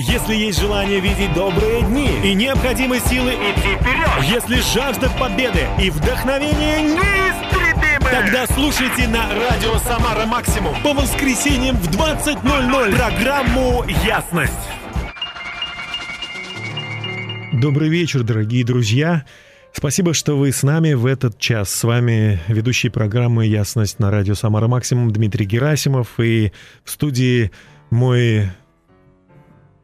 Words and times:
Если 0.00 0.36
есть 0.36 0.60
желание 0.60 1.00
видеть 1.00 1.34
добрые 1.34 1.82
дни 1.82 2.08
и 2.22 2.32
необходимы 2.32 3.00
силы 3.00 3.32
идти 3.32 3.74
вперед, 3.74 4.30
если 4.30 4.60
жажда 4.72 5.10
победы 5.18 5.66
и 5.82 5.90
вдохновение 5.90 6.82
неистребимы, 6.82 8.08
тогда 8.08 8.46
слушайте 8.46 9.08
на 9.08 9.28
радио 9.28 9.76
«Самара 9.78 10.24
Максимум» 10.24 10.80
по 10.84 10.94
воскресеньям 10.94 11.74
в 11.78 11.90
20.00 11.90 12.96
программу 12.96 13.84
«Ясность». 14.06 14.52
Добрый 17.54 17.88
вечер, 17.88 18.22
дорогие 18.22 18.64
друзья. 18.64 19.24
Спасибо, 19.72 20.14
что 20.14 20.38
вы 20.38 20.52
с 20.52 20.62
нами 20.62 20.92
в 20.92 21.06
этот 21.06 21.40
час. 21.40 21.70
С 21.70 21.82
вами 21.82 22.38
ведущий 22.46 22.88
программы 22.88 23.46
«Ясность» 23.46 23.98
на 23.98 24.12
радио 24.12 24.36
«Самара 24.36 24.68
Максимум» 24.68 25.10
Дмитрий 25.10 25.44
Герасимов. 25.44 26.20
И 26.20 26.52
в 26.84 26.90
студии 26.92 27.50
мой 27.90 28.48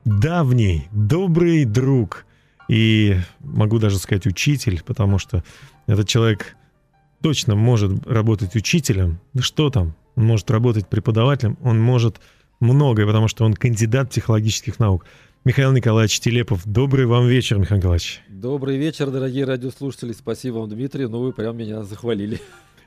давний, 0.05 0.89
добрый 0.93 1.65
друг 1.65 2.27
и, 2.69 3.17
могу 3.41 3.79
даже 3.79 3.99
сказать, 3.99 4.27
учитель, 4.27 4.83
потому 4.85 5.19
что 5.19 5.45
этот 5.87 6.09
человек 6.09 6.57
точно 7.23 7.55
может 7.55 8.07
работать 8.07 8.55
учителем. 8.55 9.21
Да 9.33 9.43
что 9.43 9.71
там? 9.71 9.95
Он 10.17 10.25
может 10.25 10.51
работать 10.51 10.89
преподавателем, 10.89 11.59
он 11.63 11.81
может 11.81 12.21
многое, 12.61 13.07
потому 13.07 13.29
что 13.29 13.45
он 13.45 13.55
кандидат 13.55 14.11
психологических 14.11 14.79
наук. 14.79 15.07
Михаил 15.45 15.73
Николаевич 15.73 16.21
Телепов, 16.21 16.63
добрый 16.65 17.07
вам 17.07 17.27
вечер, 17.27 17.59
Михаил 17.59 17.79
Николаевич. 17.79 18.23
Добрый 18.29 18.79
вечер, 18.79 19.11
дорогие 19.11 19.45
радиослушатели. 19.45 20.13
Спасибо 20.13 20.59
вам, 20.59 20.71
Дмитрий. 20.71 21.07
Ну, 21.07 21.21
вы 21.21 21.33
прям 21.33 21.57
меня 21.57 21.83
захвалили. 21.83 22.41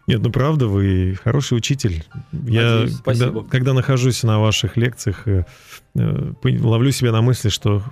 Нет, 0.07 0.21
ну 0.21 0.31
правда, 0.31 0.67
вы 0.67 1.17
хороший 1.21 1.57
учитель. 1.57 2.03
Надеюсь, 2.31 2.93
Я, 2.93 3.03
когда, 3.03 3.31
когда 3.43 3.73
нахожусь 3.73 4.23
на 4.23 4.39
ваших 4.39 4.77
лекциях, 4.77 5.27
э, 5.27 5.43
э, 5.95 6.33
ловлю 6.43 6.91
себя 6.91 7.11
на 7.11 7.21
мысли, 7.21 7.49
что 7.49 7.83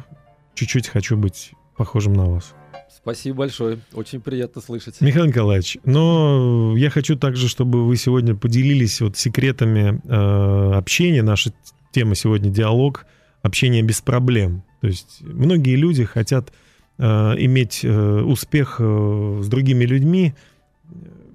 чуть-чуть 0.53 0.87
хочу 0.87 1.17
быть 1.17 1.51
похожим 1.75 2.13
на 2.13 2.25
вас. 2.25 2.55
Спасибо 2.89 3.39
большое. 3.39 3.79
Очень 3.93 4.21
приятно 4.21 4.61
слышать. 4.61 4.99
Михаил 5.01 5.25
Николаевич, 5.25 5.77
но 5.83 6.73
я 6.77 6.89
хочу 6.89 7.17
также, 7.17 7.49
чтобы 7.49 7.85
вы 7.85 7.97
сегодня 7.97 8.33
поделились 8.33 9.01
вот 9.01 9.17
секретами 9.17 10.01
э, 10.05 10.77
общения. 10.77 11.21
Наша 11.21 11.53
тема 11.91 12.15
сегодня 12.15 12.49
диалог, 12.49 13.05
общение 13.41 13.83
без 13.83 14.01
проблем. 14.01 14.63
То 14.79 14.87
есть 14.87 15.19
многие 15.21 15.75
люди 15.75 16.05
хотят 16.05 16.53
э, 16.97 17.03
иметь 17.03 17.81
э, 17.83 18.21
успех 18.21 18.77
э, 18.79 19.39
с 19.43 19.47
другими 19.49 19.83
людьми, 19.83 20.33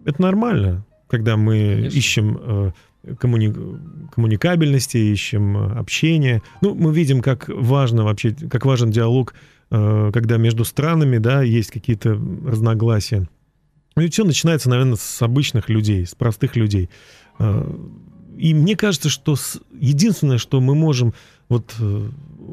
это 0.05 0.23
нормально, 0.23 0.85
когда 1.09 1.37
мы 1.37 1.75
Конечно. 1.75 1.99
ищем 1.99 2.39
э, 2.41 2.73
коммуни... 3.19 3.55
коммуникабельности, 4.13 4.97
ищем 4.97 5.57
э, 5.57 5.79
общение. 5.79 6.43
Ну, 6.63 6.75
мы 6.75 6.95
видим, 6.95 7.21
как 7.21 7.49
важно 7.49 8.05
вообще, 8.05 8.33
как 8.33 8.65
важен 8.65 8.91
диалог, 8.91 9.35
э, 9.71 10.11
когда 10.13 10.37
между 10.37 10.65
странами, 10.65 11.19
да, 11.19 11.43
есть 11.43 11.71
какие-то 11.71 12.11
разногласия. 12.47 13.29
Ну, 13.97 14.03
и 14.03 14.09
все 14.09 14.25
начинается, 14.25 14.71
наверное, 14.71 14.97
с 14.97 15.23
обычных 15.23 15.69
людей, 15.69 16.07
с 16.07 16.15
простых 16.15 16.57
людей. 16.57 16.89
И 18.39 18.55
мне 18.55 18.77
кажется, 18.77 19.09
что 19.09 19.35
единственное, 19.79 20.39
что 20.39 20.61
мы 20.61 20.75
можем 20.75 21.13
вот 21.49 21.75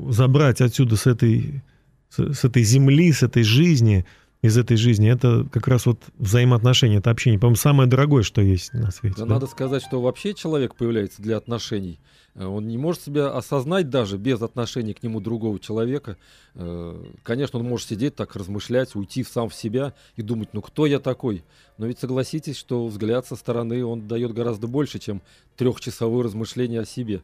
забрать 0.09 0.59
отсюда 0.61 0.95
с 0.95 1.05
этой, 1.05 1.63
с 2.09 2.43
этой 2.43 2.63
земли, 2.63 3.11
с 3.11 3.21
этой 3.21 3.43
жизни, 3.43 4.05
из 4.41 4.57
этой 4.57 4.77
жизни, 4.77 5.09
это 5.09 5.47
как 5.51 5.67
раз 5.67 5.85
вот 5.85 5.99
взаимоотношения, 6.17 6.97
это 6.97 7.09
общение. 7.09 7.39
По-моему, 7.39 7.55
самое 7.55 7.89
дорогое, 7.89 8.23
что 8.23 8.41
есть 8.41 8.73
на 8.73 8.91
свете. 8.91 9.15
Да, 9.17 9.25
да? 9.25 9.33
Надо 9.35 9.47
сказать, 9.47 9.81
что 9.81 9.99
вообще 9.99 10.33
человек 10.33 10.75
появляется 10.75 11.21
для 11.21 11.37
отношений. 11.37 11.99
Э, 12.35 12.45
он 12.45 12.67
не 12.67 12.77
может 12.77 13.01
себя 13.01 13.29
осознать 13.29 13.89
даже 13.89 14.17
без 14.17 14.41
отношений 14.41 14.93
к 14.93 15.01
нему 15.01 15.19
другого 15.19 15.59
человека. 15.59 16.17
Э, 16.53 17.03
конечно, 17.23 17.59
он 17.59 17.65
может 17.65 17.87
сидеть 17.87 18.15
так, 18.15 18.35
размышлять, 18.35 18.95
уйти 18.95 19.23
сам 19.23 19.49
в 19.49 19.55
себя 19.55 19.93
и 20.15 20.21
думать, 20.21 20.49
ну 20.53 20.61
кто 20.61 20.85
я 20.85 20.99
такой? 20.99 21.43
Но 21.79 21.87
ведь 21.87 21.99
согласитесь, 21.99 22.57
что 22.57 22.85
взгляд 22.87 23.25
со 23.25 23.35
стороны, 23.35 23.83
он 23.83 24.07
дает 24.07 24.33
гораздо 24.33 24.67
больше, 24.67 24.99
чем 24.99 25.21
трехчасовое 25.55 26.23
размышление 26.23 26.81
о 26.81 26.85
себе. 26.85 27.21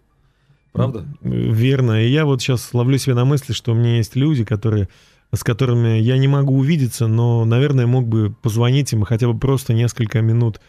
Правда? 0.71 1.05
Верно. 1.21 2.03
И 2.03 2.09
я 2.09 2.25
вот 2.25 2.41
сейчас 2.41 2.73
ловлю 2.73 2.97
себя 2.97 3.13
на 3.13 3.25
мысли, 3.25 3.53
что 3.53 3.73
у 3.73 3.75
меня 3.75 3.97
есть 3.97 4.15
люди, 4.15 4.43
которые 4.43 4.89
с 5.33 5.43
которыми 5.43 5.99
я 5.99 6.17
не 6.17 6.27
могу 6.27 6.57
увидеться, 6.57 7.07
но, 7.07 7.43
наверное, 7.43 7.87
мог 7.87 8.07
бы 8.07 8.33
позвонить 8.41 8.93
им 8.93 9.03
и 9.03 9.05
хотя 9.05 9.27
бы 9.27 9.37
просто 9.37 9.73
несколько 9.73 10.21
минут 10.21 10.59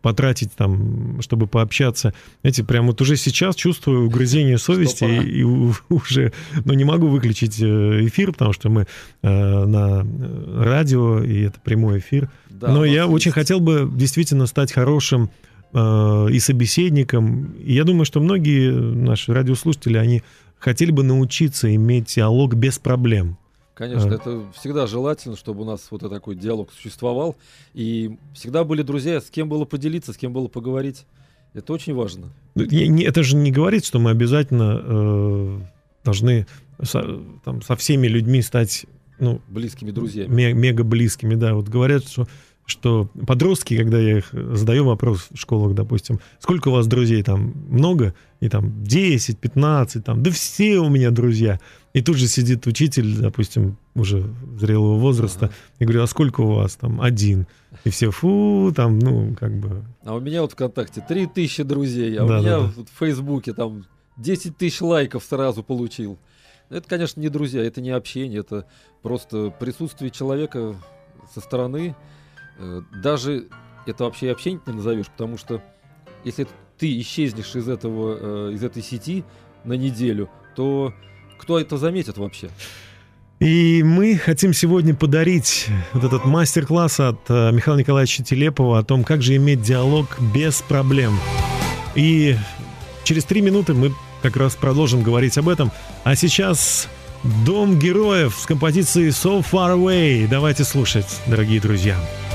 потратить 0.00 0.52
там, 0.52 1.20
чтобы 1.22 1.48
пообщаться. 1.48 2.14
Знаете, 2.42 2.62
прям 2.62 2.86
вот 2.86 3.00
уже 3.00 3.16
сейчас 3.16 3.56
чувствую 3.56 4.06
угрызение 4.06 4.58
совести 4.58 5.04
и, 5.04 5.40
и 5.40 5.42
уже, 5.88 6.32
ну, 6.64 6.74
не 6.74 6.84
могу 6.84 7.08
выключить 7.08 7.60
э, 7.60 8.06
эфир, 8.06 8.32
потому 8.32 8.52
что 8.52 8.70
мы 8.70 8.86
э, 9.22 9.64
на 9.64 10.06
радио, 10.56 11.22
и 11.22 11.42
это 11.42 11.58
прямой 11.60 11.98
эфир. 11.98 12.30
Да, 12.48 12.68
Но 12.68 12.84
я 12.84 13.02
есть. 13.02 13.12
очень 13.12 13.32
хотел 13.32 13.58
бы 13.58 13.90
действительно 13.92 14.46
стать 14.46 14.72
хорошим 14.72 15.30
э, 15.72 16.28
и 16.30 16.38
собеседником. 16.38 17.54
И 17.54 17.74
я 17.74 17.82
думаю, 17.82 18.04
что 18.04 18.20
многие 18.20 18.70
наши 18.70 19.32
радиослушатели, 19.32 19.96
они 19.96 20.22
хотели 20.58 20.92
бы 20.92 21.02
научиться 21.02 21.74
иметь 21.74 22.14
диалог 22.14 22.54
без 22.54 22.78
проблем. 22.78 23.36
Конечно, 23.80 24.12
это 24.12 24.44
всегда 24.52 24.86
желательно, 24.86 25.36
чтобы 25.36 25.62
у 25.62 25.64
нас 25.64 25.86
вот 25.90 26.02
такой 26.02 26.34
диалог 26.34 26.70
существовал. 26.70 27.36
И 27.72 28.18
всегда 28.34 28.62
были 28.62 28.82
друзья, 28.82 29.22
с 29.22 29.30
кем 29.30 29.48
было 29.48 29.64
поделиться, 29.64 30.12
с 30.12 30.18
кем 30.18 30.34
было 30.34 30.48
поговорить. 30.48 31.06
Это 31.54 31.72
очень 31.72 31.94
важно. 31.94 32.28
Это 32.54 33.22
же 33.22 33.36
не 33.36 33.50
говорит, 33.50 33.86
что 33.86 33.98
мы 33.98 34.10
обязательно 34.10 34.82
э, 34.84 35.60
должны 36.04 36.46
со, 36.82 37.22
там, 37.42 37.62
со 37.62 37.74
всеми 37.74 38.06
людьми 38.06 38.42
стать 38.42 38.84
ну, 39.18 39.40
близкими 39.48 39.92
друзьями. 39.92 40.52
Мега 40.52 40.84
близкими, 40.84 41.34
да. 41.34 41.54
Вот 41.54 41.70
говорят, 41.70 42.06
что 42.06 42.28
что 42.66 43.08
подростки, 43.26 43.76
когда 43.76 43.98
я 43.98 44.18
их 44.18 44.32
задаю 44.32 44.84
вопрос 44.84 45.28
в 45.30 45.36
школах, 45.36 45.74
допустим, 45.74 46.20
сколько 46.38 46.68
у 46.68 46.72
вас 46.72 46.86
друзей 46.86 47.22
там 47.22 47.52
много, 47.68 48.14
и 48.40 48.48
там 48.48 48.84
10, 48.84 49.38
15, 49.38 50.04
там, 50.04 50.22
да 50.22 50.30
все 50.30 50.78
у 50.78 50.88
меня 50.88 51.10
друзья. 51.10 51.58
И 51.92 52.02
тут 52.02 52.16
же 52.16 52.28
сидит 52.28 52.66
учитель, 52.66 53.16
допустим, 53.16 53.76
уже 53.94 54.22
зрелого 54.58 54.98
возраста, 54.98 55.46
ага. 55.46 55.54
и 55.80 55.84
говорю, 55.84 56.02
а 56.02 56.06
сколько 56.06 56.40
у 56.40 56.54
вас 56.54 56.76
там? 56.76 57.00
Один. 57.00 57.46
И 57.84 57.90
все, 57.90 58.10
фу, 58.10 58.72
там, 58.74 59.00
ну, 59.00 59.34
как 59.34 59.58
бы... 59.58 59.84
А 60.04 60.14
у 60.14 60.20
меня 60.20 60.42
вот 60.42 60.52
ВКонтакте 60.52 61.04
3 61.06 61.26
тысячи 61.26 61.64
друзей, 61.64 62.16
а 62.16 62.26
да, 62.26 62.38
у 62.38 62.40
меня 62.40 62.58
да, 62.58 62.72
да. 62.76 62.84
в 62.84 62.98
Фейсбуке 62.98 63.54
там 63.54 63.86
10 64.18 64.56
тысяч 64.56 64.80
лайков 64.80 65.24
сразу 65.24 65.64
получил. 65.64 66.18
Это, 66.68 66.88
конечно, 66.88 67.20
не 67.20 67.28
друзья, 67.28 67.64
это 67.64 67.80
не 67.80 67.90
общение, 67.90 68.40
это 68.40 68.66
просто 69.02 69.50
присутствие 69.50 70.12
человека 70.12 70.76
со 71.34 71.40
стороны. 71.40 71.96
Э, 72.58 72.82
даже 73.02 73.48
это 73.86 74.04
вообще 74.04 74.30
общение 74.30 74.60
не 74.66 74.74
назовешь, 74.74 75.08
потому 75.08 75.36
что 75.36 75.60
если 76.24 76.46
ты 76.78 77.00
исчезнешь 77.00 77.56
из, 77.56 77.68
этого, 77.68 78.50
э, 78.50 78.52
из 78.54 78.62
этой 78.62 78.82
сети 78.82 79.24
на 79.64 79.72
неделю, 79.72 80.30
то 80.54 80.94
кто 81.40 81.58
это 81.58 81.78
заметит 81.78 82.18
вообще? 82.18 82.50
И 83.40 83.82
мы 83.82 84.16
хотим 84.18 84.52
сегодня 84.52 84.94
подарить 84.94 85.68
вот 85.94 86.04
этот 86.04 86.26
мастер-класс 86.26 87.00
от 87.00 87.20
э, 87.28 87.52
Михаила 87.52 87.78
Николаевича 87.78 88.22
Телепова 88.22 88.80
о 88.80 88.82
том, 88.82 89.02
как 89.02 89.22
же 89.22 89.36
иметь 89.36 89.62
диалог 89.62 90.18
без 90.34 90.60
проблем. 90.60 91.18
И 91.94 92.36
через 93.04 93.24
три 93.24 93.40
минуты 93.40 93.72
мы 93.72 93.94
как 94.20 94.36
раз 94.36 94.56
продолжим 94.56 95.02
говорить 95.02 95.38
об 95.38 95.48
этом. 95.48 95.72
А 96.04 96.14
сейчас 96.16 96.86
Дом 97.46 97.78
героев 97.78 98.36
с 98.38 98.46
композицией 98.46 99.08
So 99.08 99.42
Far 99.42 99.76
Away. 99.76 100.28
Давайте 100.28 100.64
слушать, 100.64 101.20
дорогие 101.26 101.60
друзья. 101.60 101.96
In 101.96 102.29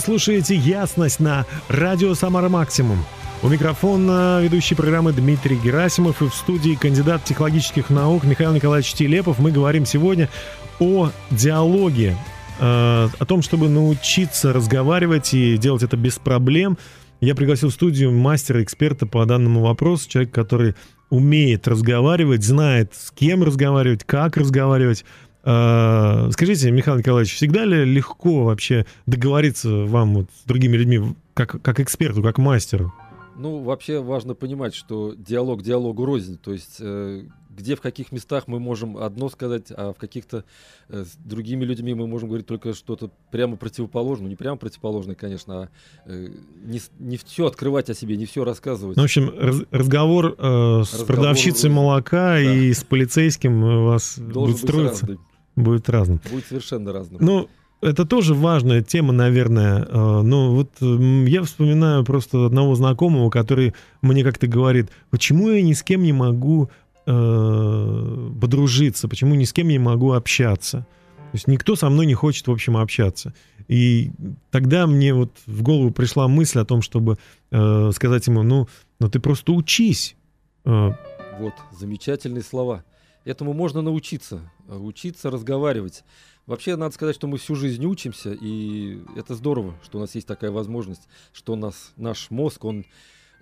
Слушаете 0.00 0.54
«Ясность» 0.54 1.18
на 1.18 1.44
радио 1.68 2.14
«Самара 2.14 2.48
Максимум». 2.48 3.04
У 3.42 3.48
микрофона 3.48 4.40
ведущий 4.42 4.74
программы 4.74 5.12
Дмитрий 5.12 5.56
Герасимов 5.56 6.22
и 6.22 6.28
в 6.28 6.34
студии 6.34 6.74
кандидат 6.74 7.22
психологических 7.22 7.90
наук 7.90 8.24
Михаил 8.24 8.52
Николаевич 8.52 8.92
Телепов. 8.94 9.38
Мы 9.38 9.50
говорим 9.50 9.86
сегодня 9.86 10.28
о 10.80 11.10
диалоге, 11.30 12.16
э, 12.60 13.08
о 13.18 13.24
том, 13.24 13.42
чтобы 13.42 13.68
научиться 13.68 14.52
разговаривать 14.52 15.34
и 15.34 15.56
делать 15.56 15.82
это 15.82 15.96
без 15.96 16.18
проблем. 16.18 16.78
Я 17.20 17.34
пригласил 17.34 17.70
в 17.70 17.74
студию 17.74 18.12
мастера, 18.12 18.62
эксперта 18.62 19.06
по 19.06 19.24
данному 19.26 19.60
вопросу, 19.60 20.08
человек, 20.08 20.32
который 20.32 20.74
умеет 21.10 21.66
разговаривать, 21.66 22.44
знает, 22.44 22.92
с 22.94 23.10
кем 23.10 23.42
разговаривать, 23.42 24.04
как 24.04 24.36
разговаривать. 24.36 25.04
Э, 25.48 26.30
Скажите, 26.32 26.70
Михаил 26.70 26.98
Николаевич, 26.98 27.34
всегда 27.34 27.64
ли 27.64 27.84
легко 27.84 28.44
вообще 28.44 28.84
договориться 29.06 29.70
вам 29.86 30.14
вот 30.14 30.26
с 30.42 30.44
другими 30.46 30.76
людьми, 30.76 31.14
как, 31.32 31.62
как 31.62 31.80
эксперту, 31.80 32.22
как 32.22 32.36
мастеру? 32.38 32.92
Ну, 33.36 33.62
вообще 33.62 34.02
важно 34.02 34.34
понимать, 34.34 34.74
что 34.74 35.14
диалог 35.16 35.62
диалогу 35.62 36.04
рознь. 36.04 36.38
То 36.38 36.52
есть, 36.52 36.76
э, 36.80 37.22
где 37.56 37.76
в 37.76 37.80
каких 37.80 38.12
местах 38.12 38.44
мы 38.46 38.58
можем 38.60 38.96
одно 38.98 39.28
сказать, 39.30 39.68
а 39.70 39.92
в 39.92 39.96
каких-то 39.96 40.44
э, 40.88 41.04
с 41.04 41.16
другими 41.24 41.64
людьми 41.64 41.94
мы 41.94 42.06
можем 42.06 42.28
говорить 42.28 42.46
только 42.46 42.74
что-то 42.74 43.10
прямо 43.30 43.56
противоположное. 43.56 44.24
Ну, 44.24 44.30
не 44.30 44.36
прямо 44.36 44.56
противоположное, 44.58 45.14
конечно, 45.14 45.54
а 45.62 45.68
э, 46.06 46.28
не, 46.64 46.80
не 46.98 47.16
все 47.16 47.46
открывать 47.46 47.88
о 47.88 47.94
себе, 47.94 48.16
не 48.16 48.26
все 48.26 48.44
рассказывать. 48.44 48.96
Ну, 48.96 49.02
в 49.02 49.04
общем, 49.04 49.32
раз- 49.38 49.62
разговор, 49.70 50.34
э, 50.36 50.82
с 50.84 50.92
Разговор 50.92 51.06
продавщицей 51.06 51.70
молока 51.70 52.34
Да. 52.34 52.40
и 52.40 52.72
с 52.72 52.82
полицейским 52.84 53.62
у 53.62 53.84
вас 53.86 54.18
Должен 54.18 54.52
будет 54.56 54.68
строиться, 54.68 55.06
разный. 55.06 55.18
Будет 55.58 55.88
разным. 55.88 56.20
Будет 56.30 56.46
совершенно 56.46 56.92
разным. 56.92 57.18
Ну, 57.20 57.48
это 57.80 58.04
тоже 58.04 58.34
важная 58.34 58.82
тема, 58.82 59.12
наверное. 59.12 59.86
Э, 59.88 60.22
Ну, 60.22 60.54
вот 60.54 60.70
я 60.80 61.42
вспоминаю 61.42 62.04
просто 62.04 62.46
одного 62.46 62.74
знакомого, 62.74 63.30
который 63.30 63.74
мне 64.02 64.24
как-то 64.24 64.46
говорит, 64.46 64.90
почему 65.10 65.50
я 65.50 65.62
ни 65.62 65.72
с 65.72 65.82
кем 65.82 66.02
не 66.02 66.12
могу 66.12 66.70
э, 67.06 68.30
подружиться, 68.40 69.08
почему 69.08 69.34
ни 69.34 69.44
с 69.44 69.52
кем 69.52 69.68
не 69.68 69.78
могу 69.78 70.12
общаться. 70.12 70.86
То 71.30 71.34
есть 71.34 71.46
никто 71.46 71.76
со 71.76 71.90
мной 71.90 72.06
не 72.06 72.14
хочет, 72.14 72.46
в 72.46 72.50
общем, 72.50 72.76
общаться. 72.76 73.34
И 73.68 74.10
тогда 74.50 74.86
мне 74.86 75.12
вот 75.12 75.30
в 75.46 75.62
голову 75.62 75.90
пришла 75.90 76.26
мысль 76.26 76.58
о 76.58 76.64
том, 76.64 76.80
чтобы 76.80 77.18
э, 77.50 77.90
сказать 77.94 78.26
ему, 78.26 78.42
ну, 78.42 78.66
ну 78.98 79.10
ты 79.10 79.20
просто 79.20 79.52
учись. 79.52 80.16
Э, 80.64 80.92
Вот, 81.38 81.52
замечательные 81.78 82.42
слова. 82.42 82.82
Этому 83.28 83.52
можно 83.52 83.82
научиться, 83.82 84.50
учиться 84.66 85.30
разговаривать. 85.30 86.02
Вообще, 86.46 86.76
надо 86.76 86.94
сказать, 86.94 87.14
что 87.14 87.26
мы 87.26 87.36
всю 87.36 87.56
жизнь 87.56 87.84
учимся, 87.84 88.32
и 88.32 89.02
это 89.16 89.34
здорово, 89.34 89.74
что 89.84 89.98
у 89.98 90.00
нас 90.00 90.14
есть 90.14 90.26
такая 90.26 90.50
возможность, 90.50 91.06
что 91.34 91.52
у 91.52 91.56
нас 91.56 91.92
наш 91.96 92.30
мозг, 92.30 92.64
он 92.64 92.86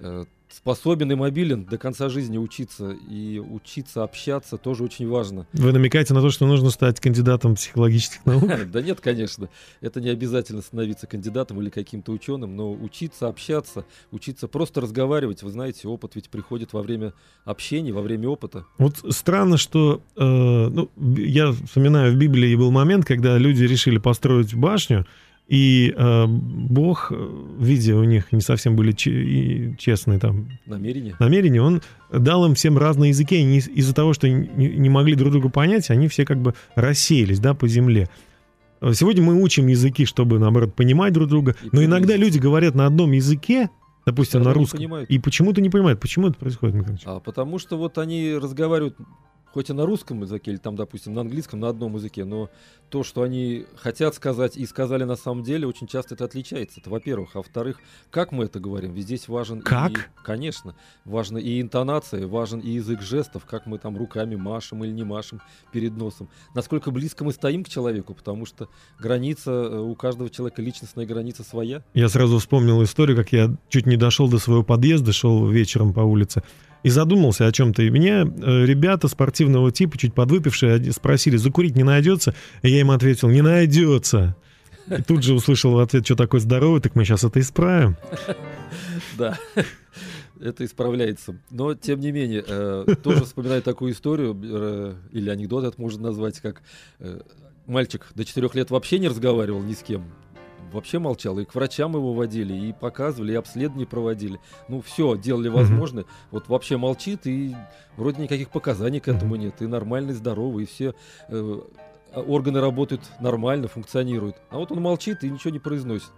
э, 0.00 0.24
способен 0.48 1.10
и 1.12 1.14
мобилен 1.14 1.64
до 1.64 1.78
конца 1.78 2.08
жизни 2.08 2.38
учиться, 2.38 2.90
и 3.08 3.38
учиться 3.38 4.02
общаться 4.02 4.56
тоже 4.56 4.84
очень 4.84 5.08
важно. 5.08 5.46
Вы 5.52 5.72
намекаете 5.72 6.14
на 6.14 6.20
то, 6.20 6.30
что 6.30 6.46
нужно 6.46 6.70
стать 6.70 7.00
кандидатом 7.00 7.54
психологических 7.54 8.24
наук? 8.24 8.44
Да 8.76 8.82
нет, 8.82 9.00
конечно, 9.00 9.48
это 9.80 10.00
не 10.00 10.10
обязательно 10.10 10.60
становиться 10.60 11.06
кандидатом 11.06 11.60
или 11.60 11.70
каким-то 11.70 12.12
ученым, 12.12 12.56
но 12.56 12.72
учиться 12.72 13.28
общаться, 13.28 13.84
учиться 14.10 14.48
просто 14.48 14.80
разговаривать, 14.80 15.42
вы 15.42 15.50
знаете, 15.50 15.88
опыт 15.88 16.12
ведь 16.14 16.28
приходит 16.28 16.72
во 16.72 16.82
время 16.82 17.12
общения, 17.44 17.92
во 17.92 18.02
время 18.02 18.28
опыта. 18.28 18.66
Вот 18.78 18.96
странно, 19.10 19.56
что 19.56 20.02
э, 20.16 20.20
ну, 20.22 20.90
я 21.16 21.52
вспоминаю, 21.52 22.12
в 22.12 22.16
Библии 22.16 22.54
был 22.54 22.70
момент, 22.70 23.04
когда 23.04 23.38
люди 23.38 23.64
решили 23.64 23.98
построить 23.98 24.54
башню, 24.54 25.06
и 25.48 25.94
э, 25.96 26.26
Бог, 26.26 27.12
э, 27.12 27.44
видя 27.60 27.96
у 27.96 28.02
них 28.02 28.32
не 28.32 28.40
совсем 28.40 28.74
были 28.74 28.92
честные 28.92 30.18
там 30.18 30.48
Намерение. 30.66 31.14
намерения, 31.20 31.62
он 31.62 31.82
дал 32.12 32.44
им 32.46 32.54
всем 32.54 32.76
разные 32.76 33.10
языки, 33.10 33.36
и 33.36 33.58
из-за 33.58 33.94
того, 33.94 34.12
что 34.12 34.28
не, 34.28 34.68
не 34.68 34.88
могли 34.88 35.14
друг 35.14 35.30
друга 35.30 35.48
понять, 35.48 35.90
они 35.90 36.08
все 36.08 36.24
как 36.24 36.40
бы 36.40 36.54
рассеялись, 36.74 37.38
да, 37.38 37.54
по 37.54 37.68
земле. 37.68 38.08
Сегодня 38.92 39.22
мы 39.22 39.40
учим 39.40 39.68
языки, 39.68 40.04
чтобы, 40.04 40.38
наоборот, 40.38 40.74
понимать 40.74 41.12
друг 41.12 41.28
друга, 41.28 41.54
И 41.62 41.68
но 41.72 41.84
иногда 41.84 42.16
люди 42.16 42.38
говорят 42.38 42.74
на 42.74 42.86
одном 42.86 43.12
языке, 43.12 43.70
допустим, 44.04 44.42
на 44.42 44.52
русском, 44.52 44.96
и 45.04 45.18
почему-то 45.20 45.60
не 45.60 45.70
понимают, 45.70 46.00
почему 46.00 46.28
это 46.28 46.38
происходит, 46.38 46.74
Михаил? 46.74 46.98
А 47.04 47.20
потому 47.20 47.58
что 47.58 47.78
вот 47.78 47.98
они 47.98 48.34
разговаривают 48.34 48.96
хоть 49.56 49.70
и 49.70 49.72
на 49.72 49.86
русском 49.86 50.20
языке, 50.20 50.50
или 50.50 50.58
там, 50.58 50.76
допустим, 50.76 51.14
на 51.14 51.22
английском, 51.22 51.60
на 51.60 51.70
одном 51.70 51.94
языке, 51.94 52.26
но 52.26 52.50
то, 52.90 53.02
что 53.02 53.22
они 53.22 53.64
хотят 53.76 54.14
сказать 54.14 54.54
и 54.58 54.66
сказали 54.66 55.04
на 55.04 55.16
самом 55.16 55.44
деле, 55.44 55.66
очень 55.66 55.86
часто 55.86 56.14
это 56.14 56.26
отличается. 56.26 56.78
Это 56.78 56.90
во-первых. 56.90 57.30
А 57.36 57.38
во-вторых, 57.38 57.78
как 58.10 58.32
мы 58.32 58.44
это 58.44 58.60
говорим? 58.60 58.92
Ведь 58.92 59.04
здесь 59.04 59.28
важен 59.28 59.62
Как? 59.62 59.92
и, 59.92 59.96
конечно, 60.22 60.76
важна 61.06 61.40
и 61.40 61.58
интонация, 61.62 62.26
важен 62.26 62.60
и 62.60 62.68
язык 62.68 63.00
жестов, 63.00 63.46
как 63.46 63.64
мы 63.64 63.78
там 63.78 63.96
руками 63.96 64.34
машем 64.34 64.84
или 64.84 64.92
не 64.92 65.04
машем 65.04 65.40
перед 65.72 65.96
носом. 65.96 66.28
Насколько 66.54 66.90
близко 66.90 67.24
мы 67.24 67.32
стоим 67.32 67.64
к 67.64 67.70
человеку, 67.70 68.12
потому 68.12 68.44
что 68.44 68.68
граница, 69.00 69.50
э, 69.50 69.80
у 69.80 69.94
каждого 69.94 70.28
человека 70.28 70.60
личностная 70.60 71.06
граница 71.06 71.44
своя. 71.44 71.82
Я 71.94 72.10
сразу 72.10 72.38
вспомнил 72.40 72.82
историю, 72.84 73.16
как 73.16 73.32
я 73.32 73.56
чуть 73.70 73.86
не 73.86 73.96
дошел 73.96 74.28
до 74.28 74.36
своего 74.36 74.62
подъезда, 74.62 75.14
шел 75.14 75.48
вечером 75.48 75.94
по 75.94 76.00
улице 76.00 76.42
и 76.86 76.88
задумался 76.88 77.48
о 77.48 77.50
чем-то. 77.50 77.82
И 77.82 77.90
меня 77.90 78.22
э, 78.22 78.64
ребята 78.64 79.08
спортивного 79.08 79.72
типа, 79.72 79.98
чуть 79.98 80.14
подвыпившие, 80.14 80.92
спросили, 80.92 81.36
закурить 81.36 81.74
не 81.74 81.82
найдется? 81.82 82.32
И 82.62 82.70
я 82.70 82.78
им 82.78 82.92
ответил, 82.92 83.28
не 83.28 83.42
найдется. 83.42 84.36
И 84.86 85.02
тут 85.02 85.24
же 85.24 85.34
услышал 85.34 85.72
в 85.72 85.80
ответ, 85.80 86.04
что 86.04 86.14
такое 86.14 86.40
здоровый, 86.40 86.80
так 86.80 86.94
мы 86.94 87.04
сейчас 87.04 87.24
это 87.24 87.40
исправим. 87.40 87.96
Да, 89.18 89.36
это 90.40 90.64
исправляется. 90.64 91.36
Но, 91.50 91.74
тем 91.74 91.98
не 91.98 92.12
менее, 92.12 92.44
э, 92.46 92.94
тоже 93.02 93.24
вспоминаю 93.24 93.62
такую 93.62 93.92
историю, 93.92 94.96
или 95.10 95.28
анекдот 95.28 95.64
это 95.64 95.80
можно 95.80 96.04
назвать, 96.04 96.38
как 96.38 96.62
э, 97.00 97.20
мальчик 97.66 98.06
до 98.14 98.24
4 98.24 98.48
лет 98.54 98.70
вообще 98.70 99.00
не 99.00 99.08
разговаривал 99.08 99.60
ни 99.60 99.74
с 99.74 99.82
кем. 99.82 100.04
Вообще 100.76 100.98
молчал, 100.98 101.38
и 101.38 101.44
к 101.46 101.54
врачам 101.54 101.94
его 101.94 102.12
водили, 102.12 102.52
и 102.54 102.72
показывали, 102.72 103.32
и 103.32 103.34
обследования 103.34 103.86
проводили. 103.86 104.38
Ну, 104.68 104.82
все 104.82 105.16
делали 105.16 105.48
возможное. 105.48 106.04
Вот 106.30 106.48
вообще 106.48 106.76
молчит, 106.76 107.26
и 107.26 107.56
вроде 107.96 108.22
никаких 108.22 108.50
показаний 108.50 109.00
к 109.00 109.08
этому 109.08 109.34
Мгм. 109.36 109.44
нет. 109.44 109.62
И 109.62 109.66
нормальный, 109.66 110.12
здоровый, 110.12 110.64
и 110.64 110.66
все 110.66 110.94
э, 111.28 111.60
органы 112.14 112.60
работают 112.60 113.00
нормально, 113.20 113.68
функционируют. 113.68 114.36
А 114.50 114.58
вот 114.58 114.70
он 114.70 114.82
молчит 114.82 115.24
и 115.24 115.30
ничего 115.30 115.50
не 115.50 115.58
произносит. 115.58 116.10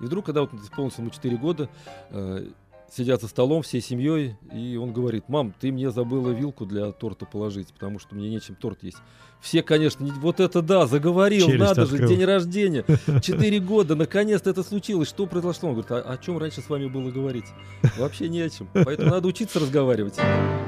И 0.00 0.04
вдруг, 0.04 0.26
когда 0.26 0.42
вот 0.42 0.54
исполнилось 0.54 0.98
ему 0.98 1.10
4 1.10 1.36
года, 1.36 1.68
э, 2.10 2.46
сидят 2.94 3.20
за 3.20 3.28
столом 3.28 3.62
всей 3.62 3.80
семьей, 3.80 4.36
и 4.54 4.76
он 4.76 4.92
говорит, 4.92 5.24
мам, 5.28 5.52
ты 5.60 5.72
мне 5.72 5.90
забыла 5.90 6.30
вилку 6.30 6.64
для 6.66 6.92
торта 6.92 7.26
положить, 7.26 7.68
потому 7.72 7.98
что 7.98 8.14
мне 8.14 8.28
нечем 8.30 8.54
торт 8.54 8.82
есть. 8.82 8.98
Все, 9.40 9.62
конечно, 9.62 10.02
не- 10.04 10.10
вот 10.12 10.40
это 10.40 10.62
да, 10.62 10.86
заговорил, 10.86 11.46
Челюсть 11.46 11.60
надо 11.68 11.82
открыл. 11.82 12.08
же, 12.08 12.14
день 12.16 12.24
рождения, 12.24 12.84
4 13.22 13.60
года, 13.60 13.94
наконец-то 13.96 14.50
это 14.50 14.62
случилось, 14.62 15.08
что 15.08 15.26
произошло? 15.26 15.68
Он 15.70 15.74
говорит, 15.74 15.90
а 15.90 16.12
о 16.12 16.16
чем 16.16 16.38
раньше 16.38 16.60
с 16.62 16.68
вами 16.68 16.86
было 16.86 17.10
говорить? 17.10 17.46
Вообще 17.98 18.28
не 18.28 18.40
о 18.40 18.48
чем, 18.50 18.68
поэтому 18.72 19.10
надо 19.10 19.28
учиться 19.28 19.60
разговаривать. 19.60 20.14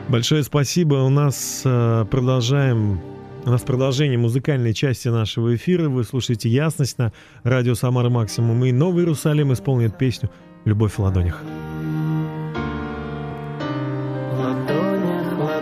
Большое 0.08 0.42
спасибо. 0.42 0.96
У 0.96 1.08
нас 1.08 1.62
э, 1.64 2.04
продолжаем. 2.10 3.00
У 3.46 3.50
нас 3.50 3.62
продолжение 3.62 4.18
музыкальной 4.18 4.74
части 4.74 5.08
нашего 5.08 5.54
эфира. 5.54 5.88
Вы 5.88 6.04
слушаете 6.04 6.50
«Ясность» 6.50 6.98
на 6.98 7.12
радио 7.44 7.74
«Самара 7.74 8.10
Максимум». 8.10 8.62
И 8.64 8.72
Новый 8.72 9.02
Иерусалим 9.04 9.52
исполнит 9.54 9.96
песню 9.96 10.28
«Любовь 10.66 10.94
в 10.94 10.98
ладонях». 10.98 11.42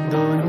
Ладонях 0.06 0.45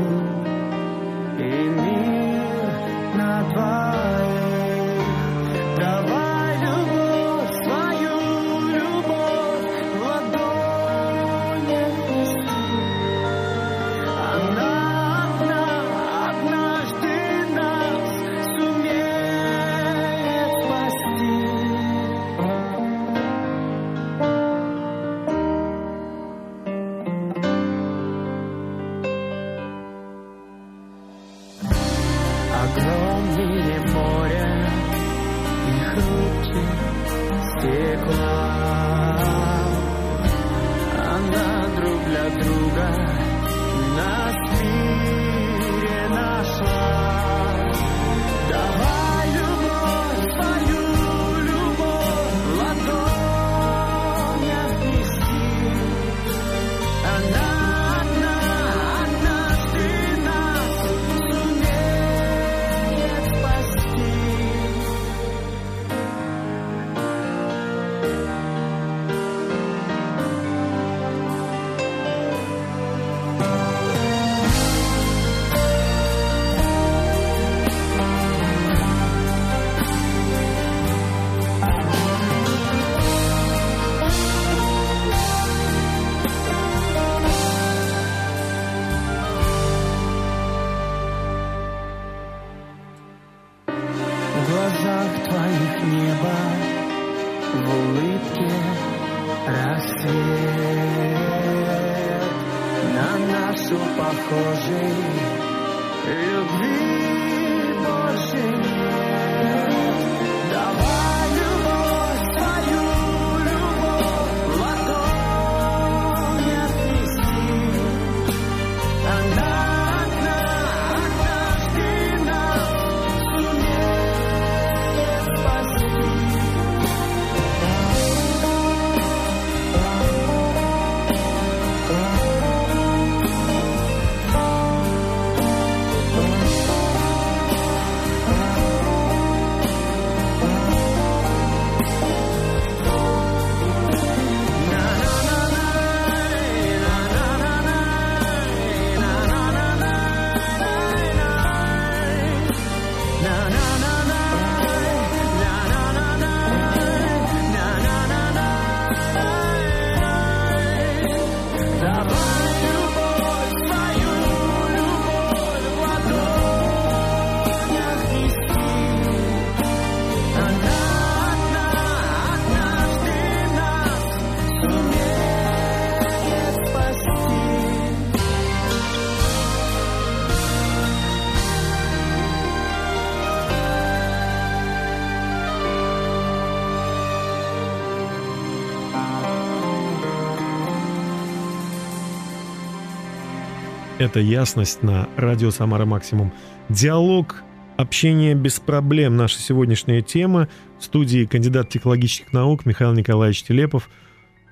Это 193.98 194.20
ясность 194.20 194.84
на 194.84 195.08
радио 195.16 195.50
Самара 195.50 195.84
Максимум. 195.84 196.32
Диалог, 196.68 197.42
общение 197.76 198.36
без 198.36 198.60
проблем. 198.60 199.16
Наша 199.16 199.40
сегодняшняя 199.40 200.02
тема. 200.02 200.48
В 200.78 200.84
студии 200.84 201.24
кандидат 201.24 201.68
технологических 201.68 202.32
наук 202.32 202.64
Михаил 202.64 202.92
Николаевич 202.92 203.42
Телепов, 203.42 203.90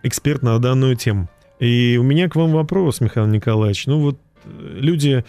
эксперт 0.03 0.43
на 0.43 0.59
данную 0.59 0.97
тему. 0.97 1.31
И 1.61 1.97
у 1.97 2.03
меня 2.03 2.29
к 2.29 2.35
вам 2.35 2.50
вопрос, 2.50 3.00
Михаил 3.00 3.29
Николаевич. 3.29 3.87
Ну 3.87 4.00
вот 4.00 4.19
э, 4.47 4.79
люди, 4.81 5.25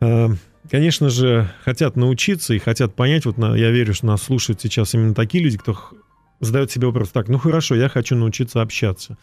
э, 0.00 0.28
конечно 0.70 1.10
же, 1.10 1.50
хотят 1.66 1.96
научиться 1.96 2.54
и 2.54 2.58
хотят 2.58 2.94
понять. 2.94 3.26
Вот 3.26 3.36
я 3.36 3.70
верю, 3.70 3.92
что 3.92 4.06
нас 4.06 4.22
слушают 4.22 4.62
сейчас 4.62 4.94
именно 4.94 5.14
такие 5.14 5.44
люди, 5.44 5.58
кто 5.58 5.76
задает 6.40 6.70
себе 6.70 6.86
вопрос. 6.86 7.10
Так, 7.10 7.28
ну 7.28 7.36
хорошо, 7.36 7.74
я 7.74 7.90
хочу 7.90 8.16
научиться 8.16 8.62
общаться. 8.62 9.18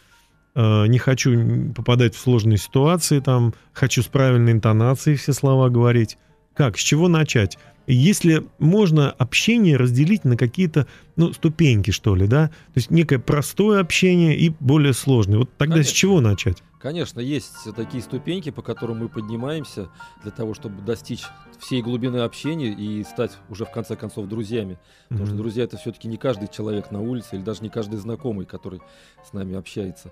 Э, 0.56 0.88
не 0.88 0.98
хочу 0.98 1.74
попадать 1.74 2.16
в 2.16 2.20
сложные 2.20 2.58
ситуации, 2.58 3.20
там, 3.20 3.54
хочу 3.74 4.02
с 4.02 4.08
правильной 4.08 4.52
интонацией 4.52 5.18
все 5.18 5.34
слова 5.34 5.70
говорить. 5.70 6.18
Как, 6.56 6.78
с 6.78 6.82
чего 6.82 7.08
начать? 7.08 7.58
Если 7.88 8.46
можно 8.60 9.10
общение 9.10 9.76
разделить 9.76 10.24
на 10.24 10.38
какие-то, 10.38 10.86
ну, 11.16 11.34
ступеньки, 11.34 11.90
что 11.92 12.16
ли, 12.16 12.28
да? 12.28 12.48
То 12.50 12.74
есть 12.76 12.92
некое 12.92 13.18
простое 13.18 13.80
общение 13.80 14.38
и 14.38 14.54
более 14.60 14.94
сложное. 14.94 15.40
Вот 15.40 15.50
тогда 15.58 15.76
с 15.76 15.78
Конечно. 15.78 15.96
чего 15.96 16.22
начать? 16.22 16.64
Конечно, 16.80 17.20
есть 17.20 17.52
такие 17.76 18.04
ступеньки, 18.04 18.52
по 18.52 18.62
которым 18.62 19.00
мы 19.00 19.10
поднимаемся 19.10 19.90
для 20.22 20.32
того, 20.32 20.54
чтобы 20.54 20.82
достичь 20.82 21.24
всей 21.60 21.82
глубины 21.82 22.18
общения 22.18 22.72
и 22.72 23.04
стать 23.04 23.38
уже 23.50 23.66
в 23.66 23.72
конце 23.72 23.96
концов 23.96 24.28
друзьями. 24.28 24.78
Потому 25.10 25.26
что 25.26 25.34
Мгм. 25.36 25.42
друзья 25.44 25.64
это 25.64 25.78
все-таки 25.78 26.08
не 26.08 26.18
каждый 26.18 26.48
человек 26.48 26.92
на 26.92 27.02
улице 27.02 27.36
или 27.36 27.42
даже 27.42 27.64
не 27.64 27.70
каждый 27.70 27.98
знакомый, 27.98 28.46
который 28.46 28.82
с 29.28 29.34
нами 29.34 29.56
общается. 29.56 30.12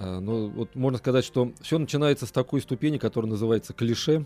А, 0.00 0.20
Но 0.20 0.48
вот 0.48 0.74
можно 0.74 0.98
сказать, 0.98 1.24
что 1.24 1.52
все 1.60 1.78
начинается 1.78 2.26
с 2.26 2.32
такой 2.32 2.60
ступени, 2.62 2.96
которая 2.98 3.30
называется 3.30 3.74
клише. 3.74 4.24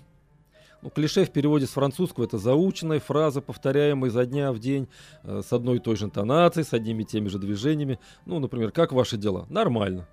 Ну, 0.83 0.91
клише 0.91 1.25
в 1.25 1.31
переводе 1.31 1.67
с 1.67 1.71
французского 1.71 2.25
это 2.25 2.39
заученная 2.39 3.01
фраза, 3.01 3.41
повторяемая 3.41 4.11
изо 4.11 4.27
дня 4.27 4.53
в 4.53 4.59
день, 4.59 4.87
э, 5.23 5.43
с 5.45 5.53
одной 5.53 5.77
и 5.77 5.81
той 5.81 5.97
же 5.97 6.05
интонацией, 6.05 6.65
с 6.65 6.75
одними 6.75 7.03
и 7.03 7.07
теми 7.07 7.29
же 7.29 7.39
движениями. 7.39 7.99
Ну, 8.27 8.39
например, 8.39 8.71
как 8.71 8.93
ваши 8.93 9.17
дела? 9.17 9.47
Нормально. 9.49 10.07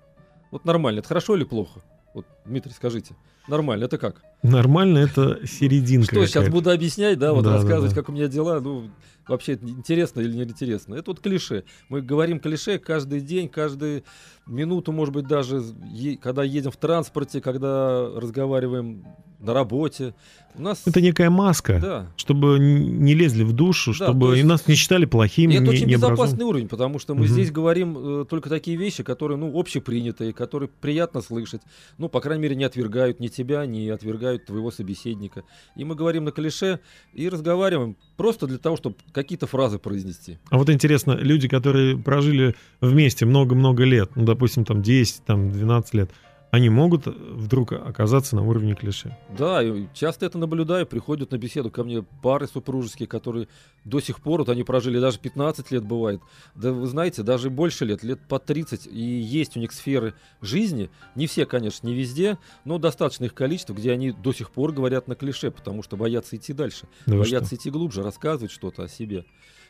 Вот 0.50 0.64
нормально. 0.64 1.00
Это 1.00 1.08
хорошо 1.08 1.36
или 1.36 1.44
плохо? 1.44 1.80
Вот, 2.14 2.26
Дмитрий, 2.44 2.72
скажите. 2.72 3.14
Нормально, 3.48 3.84
это 3.84 3.98
как? 3.98 4.22
Нормально, 4.42 4.98
это 4.98 5.46
серединка. 5.46 6.14
Что, 6.16 6.26
сейчас 6.26 6.48
буду 6.48 6.70
объяснять, 6.70 7.18
да, 7.18 7.32
вот 7.32 7.44
Да, 7.44 7.50
да, 7.50 7.56
рассказывать, 7.56 7.90
да. 7.90 7.96
как 7.96 8.08
у 8.08 8.12
меня 8.12 8.26
дела, 8.26 8.60
ну, 8.60 8.90
вообще 9.28 9.52
это 9.52 9.68
интересно 9.68 10.20
или 10.20 10.32
не 10.34 10.42
интересно. 10.42 10.94
Это 10.96 11.12
вот 11.12 11.20
клише. 11.20 11.62
Мы 11.88 12.02
говорим 12.02 12.40
клише 12.40 12.78
каждый 12.78 13.20
день, 13.20 13.48
каждую 13.48 14.02
минуту, 14.46 14.90
может 14.90 15.14
быть, 15.14 15.28
даже, 15.28 15.62
е- 15.92 16.16
когда 16.16 16.42
едем 16.42 16.72
в 16.72 16.76
транспорте, 16.76 17.40
когда 17.40 18.08
разговариваем 18.16 19.04
на 19.38 19.54
работе. 19.54 20.14
У 20.54 20.62
нас... 20.62 20.82
Это 20.86 21.00
некая 21.00 21.28
маска, 21.28 21.78
Да. 21.82 22.12
чтобы 22.16 22.58
не 22.60 23.12
лезли 23.14 23.42
в 23.42 23.52
душу, 23.52 23.90
Да, 23.90 24.06
чтобы 24.06 24.26
то 24.28 24.34
и 24.34 24.36
есть- 24.38 24.48
нас 24.48 24.68
не 24.68 24.76
считали 24.76 25.04
плохими, 25.04 25.52
И 25.52 25.56
это 25.56 25.64
не, 25.64 25.70
очень 25.70 25.86
необразованными. 25.88 26.16
безопасный 26.22 26.44
уровень, 26.44 26.68
потому 26.68 27.00
что 27.00 27.14
мы 27.14 27.24
Мгм. 27.24 27.28
здесь 27.32 27.50
говорим 27.50 27.98
э, 28.22 28.24
только 28.28 28.48
такие 28.48 28.76
вещи, 28.76 29.02
которые, 29.02 29.38
ну, 29.38 29.58
общепринятые, 29.58 30.32
которые 30.32 30.68
приятно 30.80 31.22
слышать. 31.22 31.62
Ну, 31.98 32.08
по 32.08 32.20
крайней 32.20 32.42
мере, 32.44 32.54
не 32.54 32.62
отвергают 32.62 33.18
ни 33.18 33.26
тебя, 33.28 33.66
не 33.66 33.88
отвергают 33.88 34.31
твоего 34.38 34.70
собеседника. 34.70 35.44
И 35.76 35.84
мы 35.84 35.94
говорим 35.94 36.24
на 36.24 36.32
клише 36.32 36.80
и 37.12 37.28
разговариваем 37.28 37.96
просто 38.16 38.46
для 38.46 38.58
того, 38.58 38.76
чтобы 38.76 38.96
какие-то 39.12 39.46
фразы 39.46 39.78
произнести. 39.78 40.38
А 40.50 40.58
вот 40.58 40.70
интересно, 40.70 41.12
люди, 41.12 41.48
которые 41.48 41.96
прожили 41.96 42.54
вместе 42.80 43.26
много-много 43.26 43.84
лет, 43.84 44.10
ну, 44.14 44.24
допустим, 44.24 44.64
там 44.64 44.82
10, 44.82 45.24
там 45.24 45.50
12 45.50 45.94
лет, 45.94 46.10
они 46.52 46.68
могут 46.68 47.06
вдруг 47.06 47.72
оказаться 47.72 48.36
на 48.36 48.42
уровне 48.42 48.74
клише? 48.74 49.16
Да, 49.38 49.62
часто 49.94 50.26
это 50.26 50.36
наблюдаю. 50.36 50.86
Приходят 50.86 51.30
на 51.30 51.38
беседу 51.38 51.70
ко 51.70 51.82
мне 51.82 52.02
пары 52.20 52.46
супружеские, 52.46 53.06
которые 53.08 53.48
до 53.86 54.00
сих 54.00 54.20
пор, 54.20 54.40
вот 54.40 54.50
они 54.50 54.62
прожили 54.62 55.00
даже 55.00 55.18
15 55.18 55.70
лет 55.70 55.82
бывает. 55.82 56.20
Да 56.54 56.70
вы 56.72 56.86
знаете, 56.86 57.22
даже 57.22 57.48
больше 57.48 57.86
лет, 57.86 58.02
лет 58.02 58.20
по 58.28 58.38
30. 58.38 58.86
И 58.86 59.00
есть 59.00 59.56
у 59.56 59.60
них 59.60 59.72
сферы 59.72 60.12
жизни, 60.42 60.90
не 61.14 61.26
все, 61.26 61.46
конечно, 61.46 61.86
не 61.86 61.94
везде, 61.94 62.36
но 62.66 62.76
достаточно 62.76 63.24
их 63.24 63.32
количество, 63.32 63.72
где 63.72 63.90
они 63.90 64.12
до 64.12 64.34
сих 64.34 64.50
пор 64.50 64.72
говорят 64.72 65.08
на 65.08 65.14
клише, 65.14 65.50
потому 65.50 65.82
что 65.82 65.96
боятся 65.96 66.36
идти 66.36 66.52
дальше, 66.52 66.86
Да 67.06 67.16
боятся 67.16 67.46
что? 67.46 67.56
идти 67.56 67.70
глубже, 67.70 68.02
рассказывать 68.02 68.52
что-то 68.52 68.82
о 68.82 68.88
себе. 68.88 69.24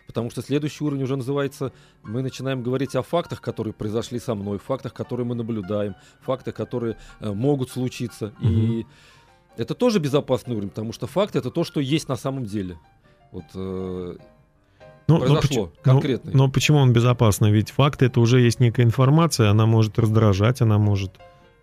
Потому 0.07 0.31
что 0.31 0.43
следующий 0.43 0.85
уровень 0.85 1.05
уже 1.05 1.17
называется, 1.17 1.73
мы 2.03 2.23
начинаем 2.23 2.63
говорить 2.63 2.95
о 2.97 3.03
фактах, 3.03 3.41
которые 3.41 3.73
произошли 3.73 4.19
со 4.19 4.35
мной, 4.35 4.59
фактах, 4.59 4.93
которые 4.93 5.27
мы 5.27 5.35
наблюдаем, 5.35 5.95
фактах, 6.21 6.55
которые 6.55 6.97
э, 7.21 7.33
могут 7.33 7.71
случиться. 7.71 8.33
И 8.41 8.85
это 9.57 9.75
тоже 9.75 9.99
безопасный 10.01 10.55
уровень, 10.57 10.71
потому 10.71 10.93
что 10.93 11.07
факт 11.07 11.37
это 11.37 11.51
то, 11.51 11.65
что 11.65 11.81
есть 11.81 12.09
на 12.09 12.17
самом 12.17 12.45
деле. 12.45 12.79
Вот 13.31 13.45
э, 13.55 14.17
Ну, 15.09 15.19
произошло, 15.19 15.41
почему- 15.41 15.71
конкретный. 15.83 16.33
Но, 16.35 16.47
но 16.47 16.53
почему 16.53 16.79
он 16.79 16.93
безопасный? 16.93 17.51
Ведь 17.51 17.71
факты 17.71 18.07
это 18.07 18.21
уже 18.21 18.41
есть 18.41 18.61
некая 18.61 18.83
информация, 18.85 19.51
она 19.51 19.67
может 19.67 19.99
раздражать, 19.99 20.61
она 20.61 20.79
может 20.79 21.13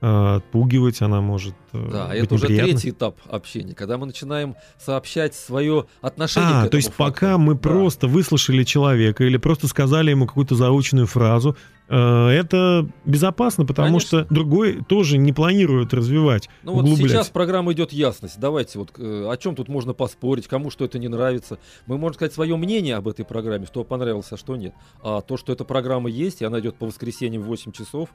э, 0.01 0.35
отпугивать, 0.37 1.01
она 1.01 1.21
может 1.21 1.55
да, 1.73 2.13
это 2.15 2.33
уже 2.35 2.45
неприятной. 2.45 2.73
третий 2.73 2.89
этап 2.91 3.17
общения, 3.29 3.73
когда 3.75 3.97
мы 3.97 4.05
начинаем 4.05 4.55
сообщать 4.79 5.35
свое 5.35 5.85
отношение 6.01 6.49
к 6.49 6.53
А, 6.53 6.57
этому 6.59 6.69
то 6.71 6.77
есть 6.77 6.89
факту. 6.93 7.03
пока 7.13 7.37
мы 7.37 7.53
Да. 7.53 7.59
просто 7.59 8.07
выслушали 8.07 8.63
человека 8.63 9.23
или 9.23 9.37
просто 9.37 9.67
сказали 9.67 10.09
ему 10.11 10.27
какую-то 10.27 10.55
заученную 10.55 11.07
фразу, 11.07 11.55
э, 11.87 12.27
это 12.29 12.87
безопасно, 13.05 13.65
потому 13.65 13.87
Конечно. 13.89 14.23
что 14.25 14.33
другой 14.33 14.83
тоже 14.83 15.17
не 15.17 15.33
планирует 15.33 15.93
развивать, 15.93 16.47
Ну 16.63 16.73
вот 16.73 16.83
углублять. 16.83 17.09
сейчас 17.11 17.29
программа 17.29 17.73
идет 17.73 17.91
ясность. 17.93 18.39
Давайте 18.39 18.77
вот 18.79 18.91
э, 18.97 19.27
о 19.29 19.37
чем 19.37 19.55
тут 19.55 19.67
можно 19.69 19.93
поспорить, 19.93 20.47
кому 20.47 20.69
что 20.71 20.85
это 20.85 20.99
не 20.99 21.07
нравится. 21.07 21.57
Мы 21.87 21.97
можем 21.97 22.13
сказать 22.15 22.33
свое 22.33 22.55
мнение 22.57 22.95
об 22.95 23.07
этой 23.07 23.25
программе, 23.25 23.65
что 23.65 23.83
понравилось, 23.83 24.27
а 24.31 24.37
что 24.37 24.55
нет. 24.55 24.73
А 25.01 25.21
то, 25.21 25.35
что 25.37 25.51
эта 25.51 25.65
программа 25.65 26.09
есть, 26.09 26.41
и 26.41 26.45
она 26.45 26.59
идет 26.59 26.75
по 26.75 26.85
воскресеньям 26.85 27.41
в 27.41 27.45
8 27.47 27.71
часов, 27.71 28.09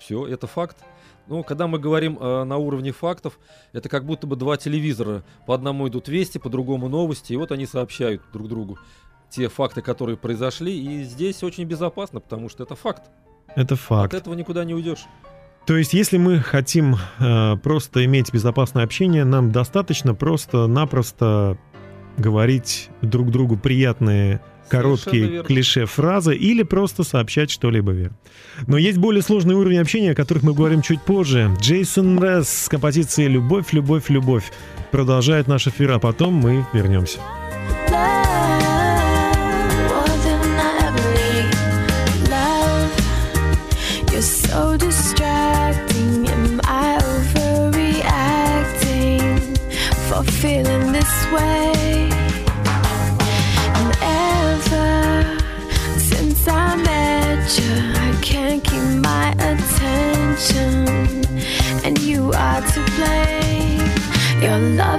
все, 0.00 0.26
это 0.26 0.46
факт. 0.46 0.78
Ну, 1.26 1.42
когда 1.44 1.66
мы 1.66 1.78
говорим 1.78 2.18
э, 2.20 2.44
на 2.44 2.56
уровне 2.56 2.92
фактов, 2.92 3.38
это 3.72 3.88
как 3.88 4.04
будто 4.04 4.26
бы 4.26 4.36
два 4.36 4.56
телевизора. 4.56 5.22
По 5.46 5.54
одному 5.54 5.88
идут 5.88 6.08
вести, 6.08 6.38
по 6.38 6.48
другому 6.48 6.88
новости, 6.88 7.32
и 7.32 7.36
вот 7.36 7.52
они 7.52 7.66
сообщают 7.66 8.22
друг 8.32 8.48
другу 8.48 8.78
те 9.32 9.48
факты, 9.48 9.82
которые 9.82 10.16
произошли. 10.16 10.78
И 10.78 11.04
здесь 11.04 11.42
очень 11.42 11.64
безопасно, 11.64 12.20
потому 12.20 12.48
что 12.48 12.62
это 12.64 12.76
факт. 12.76 13.10
Это 13.54 13.76
факт. 13.76 14.12
От 14.12 14.20
этого 14.20 14.34
никуда 14.34 14.64
не 14.64 14.74
уйдешь. 14.74 15.06
То 15.66 15.76
есть, 15.76 15.94
если 15.94 16.18
мы 16.18 16.40
хотим 16.40 16.96
э, 17.18 17.56
просто 17.56 18.04
иметь 18.04 18.32
безопасное 18.32 18.84
общение, 18.84 19.24
нам 19.24 19.52
достаточно 19.52 20.14
просто-напросто 20.14 21.56
говорить 22.16 22.90
друг 23.00 23.30
другу 23.30 23.56
приятные 23.56 24.40
короткие 24.68 25.42
клише-фразы 25.42 26.34
или 26.34 26.62
просто 26.62 27.04
сообщать 27.04 27.50
что-либо 27.50 27.92
верно. 27.92 28.16
Но 28.66 28.78
есть 28.78 28.98
более 28.98 29.22
сложный 29.22 29.54
уровень 29.54 29.78
общения, 29.78 30.12
о 30.12 30.14
которых 30.14 30.42
мы 30.42 30.54
говорим 30.54 30.80
чуть 30.82 31.02
позже. 31.02 31.50
Джейсон 31.60 32.22
Ресс 32.22 32.48
с 32.48 32.68
композицией 32.68 33.28
«Любовь, 33.28 33.72
любовь, 33.72 34.08
любовь» 34.08 34.50
продолжает 34.90 35.46
наш 35.46 35.66
эфир, 35.66 35.92
а 35.92 35.98
потом 35.98 36.34
мы 36.34 36.64
вернемся. 36.72 37.18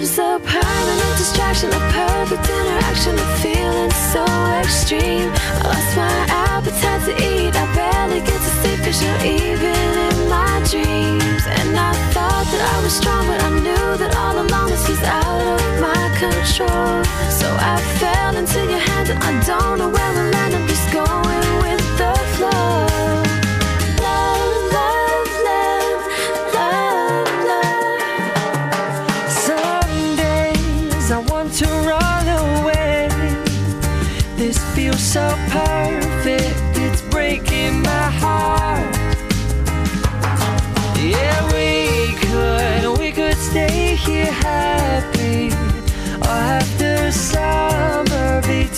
Love's 0.04 0.20
a 0.20 0.39
permanent 0.46 1.18
distraction, 1.18 1.70
a 1.70 1.80
perfect 1.92 2.50
interaction, 2.50 3.16
a 3.16 3.28
feeling 3.42 3.92
so 4.12 4.26
extreme. 4.60 5.32
I 5.32 5.68
lost 5.72 5.96
my 5.96 6.18
appetite 6.30 7.02
to 7.08 7.13
eat, 7.16 7.56
I 7.56 7.66
barely 7.76 8.20
get 8.20 8.39
to 8.46 8.52
sleep 8.60 8.80
cause 8.84 9.02
you're 9.02 9.24
even 9.24 9.89
in 10.08 10.30
my 10.30 10.60
dreams. 10.70 11.44
And 11.48 11.78
I 11.78 11.94
thought 12.13 12.46
that 12.52 12.62
I 12.76 12.84
was 12.84 12.94
strong, 12.94 13.28
but 13.28 13.42
I 13.44 13.50
knew 13.66 13.98
that 13.98 14.16
all 14.18 14.38
along 14.46 14.70
this 14.70 14.88
was 14.89 15.02
out 15.04 15.42
of 15.56 15.62
my 15.80 16.04
control. 16.20 17.04
So 17.39 17.48
I 17.72 17.80
fell 18.00 18.36
into 18.36 18.60
your 18.72 18.80
hands, 18.80 19.10
and 19.10 19.20
I 19.24 19.32
don't 19.46 19.78
know 19.80 19.89
where 19.89 20.33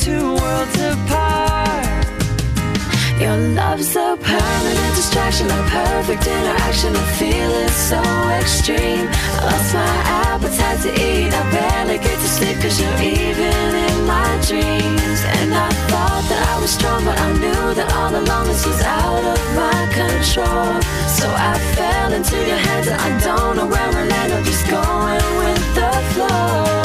two 0.06 0.36
worlds 0.38 0.78
apart. 0.94 2.06
Your 3.20 3.38
love's 3.58 3.96
a 3.96 4.16
permanent 4.22 4.94
distraction, 5.00 5.48
a 5.50 5.62
perfect 5.82 6.28
interaction, 6.28 6.96
a 6.96 7.06
feeling 7.18 7.74
so 7.90 8.02
extreme. 8.38 9.08
I 9.10 9.46
lost 9.50 9.74
my 9.74 9.96
appetite 10.30 10.80
to 10.86 10.92
eat, 10.94 11.34
I 11.34 11.44
barely 11.50 11.98
get 11.98 12.18
to 12.24 12.30
sleep 12.38 12.58
cause 12.62 12.80
you're 12.80 13.02
even 13.02 13.68
in 13.88 13.98
my 14.06 14.30
dreams. 14.46 15.20
And 15.38 15.50
I 15.68 15.70
thought 15.90 16.26
that 16.30 16.42
I 16.54 16.62
was 16.62 16.70
strong, 16.70 17.04
but 17.04 17.18
I 17.18 17.32
knew 17.42 17.66
that 17.74 17.90
all 17.98 18.14
along 18.14 18.46
this 18.46 18.64
was 18.64 18.82
out 18.84 19.26
of 19.34 19.42
my 19.58 19.80
control. 20.00 20.70
So 21.18 21.26
I 21.50 21.54
fell 21.74 22.14
into 22.14 22.38
your 22.46 22.62
hands 22.68 22.88
and 22.90 23.02
I 23.08 23.10
don't 23.26 23.56
know 23.58 23.66
where 23.74 23.90
we'll 23.90 24.06
land, 24.06 24.34
I'm 24.34 24.44
just 24.44 24.66
going 24.70 25.26
with 25.42 25.66
the 25.74 25.92
flow. 26.14 26.85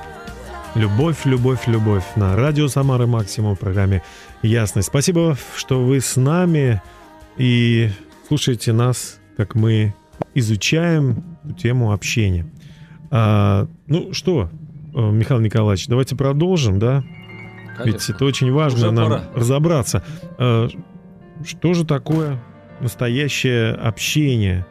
Любовь, 0.81 1.25
любовь, 1.25 1.67
любовь 1.67 2.03
на 2.15 2.35
радио 2.35 2.67
Самары 2.67 3.05
Максимум 3.05 3.55
в 3.55 3.59
программе 3.59 4.01
Ясность. 4.41 4.87
Спасибо, 4.87 5.37
что 5.55 5.79
вы 5.83 6.01
с 6.01 6.15
нами 6.15 6.81
и 7.37 7.91
слушаете 8.27 8.73
нас, 8.73 9.19
как 9.37 9.53
мы 9.53 9.93
изучаем 10.33 11.37
тему 11.59 11.91
общения. 11.91 12.47
А, 13.11 13.67
ну 13.85 14.11
что, 14.13 14.49
э, 14.95 15.11
Михаил 15.11 15.39
Николаевич, 15.41 15.85
давайте 15.85 16.15
продолжим, 16.15 16.79
да? 16.79 17.03
Конечно. 17.77 17.83
Ведь 17.85 18.09
это 18.09 18.25
очень 18.25 18.51
важно 18.51 18.79
Уже 18.79 18.91
нам 18.91 19.09
пора. 19.11 19.23
разобраться. 19.35 20.03
А, 20.39 20.67
Что 21.45 21.75
же 21.75 21.85
такое 21.85 22.39
настоящее 22.79 23.73
общение? 23.73 24.65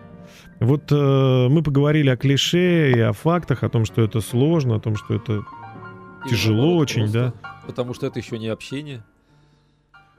Вот 0.58 0.90
э, 0.90 1.46
мы 1.48 1.62
поговорили 1.62 2.10
о 2.10 2.16
клише 2.16 2.90
и 2.90 2.98
о 2.98 3.12
фактах, 3.12 3.62
о 3.62 3.68
том, 3.68 3.84
что 3.84 4.02
это 4.02 4.20
сложно, 4.20 4.74
о 4.74 4.80
том, 4.80 4.96
что 4.96 5.14
это 5.14 5.42
тяжело 6.28 6.76
очень, 6.76 7.02
просто 7.02 7.32
Потому 7.66 7.94
что 7.94 8.06
это 8.06 8.18
еще 8.18 8.38
не 8.38 8.48
общение. 8.48 9.02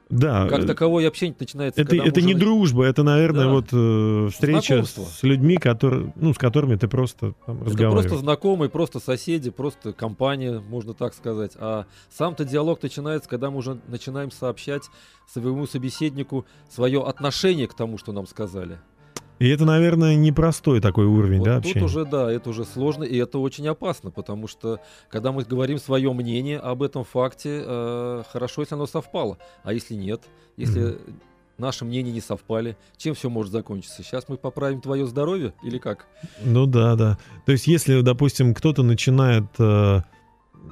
да. 0.09 0.47
Как 0.49 0.59
э, 0.63 0.67
таковое 0.67 1.07
общение 1.07 1.35
начинается, 1.39 1.81
это, 1.81 1.95
это 1.95 2.21
не 2.21 2.33
на- 2.33 2.39
дружба, 2.39 2.83
это, 2.85 3.01
наверное, 3.03 3.45
Да. 3.45 3.51
вот 3.51 3.67
э, 3.71 4.27
встреча 4.31 4.75
Знакомство. 4.83 5.03
с 5.03 5.23
людьми, 5.23 5.57
которые, 5.57 6.11
ну, 6.17 6.33
с 6.33 6.37
которыми 6.37 6.75
ты 6.75 6.87
просто 6.89 7.33
там, 7.45 7.57
Это 7.57 7.65
разговариваешь. 7.65 8.05
просто 8.09 8.17
знакомые, 8.23 8.69
просто 8.69 8.99
соседи, 8.99 9.49
просто 9.51 9.93
компания, 9.93 10.59
можно 10.59 10.93
так 10.93 11.13
сказать. 11.13 11.53
А 11.55 11.85
сам-то 12.09 12.43
диалог 12.43 12.81
начинается, 12.83 13.29
когда 13.29 13.51
мы 13.51 13.57
уже 13.57 13.79
начинаем 13.87 14.31
сообщать 14.31 14.83
своему 15.31 15.65
собеседнику 15.65 16.45
свое 16.69 17.01
отношение 17.03 17.67
к 17.67 17.73
тому, 17.73 17.97
что 17.97 18.11
нам 18.11 18.27
сказали. 18.27 18.79
И 19.41 19.49
это, 19.49 19.65
наверное, 19.65 20.15
непростой 20.15 20.81
такой 20.81 21.05
уровень, 21.05 21.39
Вот 21.39 21.45
да, 21.45 21.55
тут 21.55 21.65
общения. 21.65 21.83
уже, 21.85 22.05
да, 22.05 22.31
это 22.31 22.51
уже 22.51 22.63
сложно, 22.63 23.03
и 23.03 23.17
это 23.17 23.39
очень 23.39 23.67
опасно, 23.67 24.11
потому 24.11 24.47
что, 24.47 24.79
когда 25.09 25.31
мы 25.31 25.43
говорим 25.43 25.79
свое 25.79 26.13
мнение 26.13 26.59
об 26.59 26.83
этом 26.83 27.03
факте, 27.03 27.63
э, 27.65 28.23
хорошо, 28.31 28.61
если 28.61 28.75
оно 28.75 28.85
совпало. 28.85 29.39
А 29.63 29.73
если 29.73 29.95
нет, 29.95 30.21
если 30.57 30.99
наши 31.57 31.85
мнения 31.85 32.11
не 32.11 32.21
совпали, 32.21 32.77
чем 32.97 33.15
все 33.15 33.31
может 33.31 33.51
закончиться? 33.51 34.03
Сейчас 34.03 34.29
мы 34.29 34.37
поправим 34.37 34.79
твое 34.79 35.07
здоровье 35.07 35.53
или 35.63 35.79
как? 35.79 36.05
Ну 36.43 36.67
да, 36.67 36.95
да. 36.95 37.17
То 37.47 37.51
есть, 37.51 37.65
если, 37.65 38.01
допустим, 38.01 38.53
кто-то 38.53 38.83
начинает 38.83 39.45
э, 39.57 40.01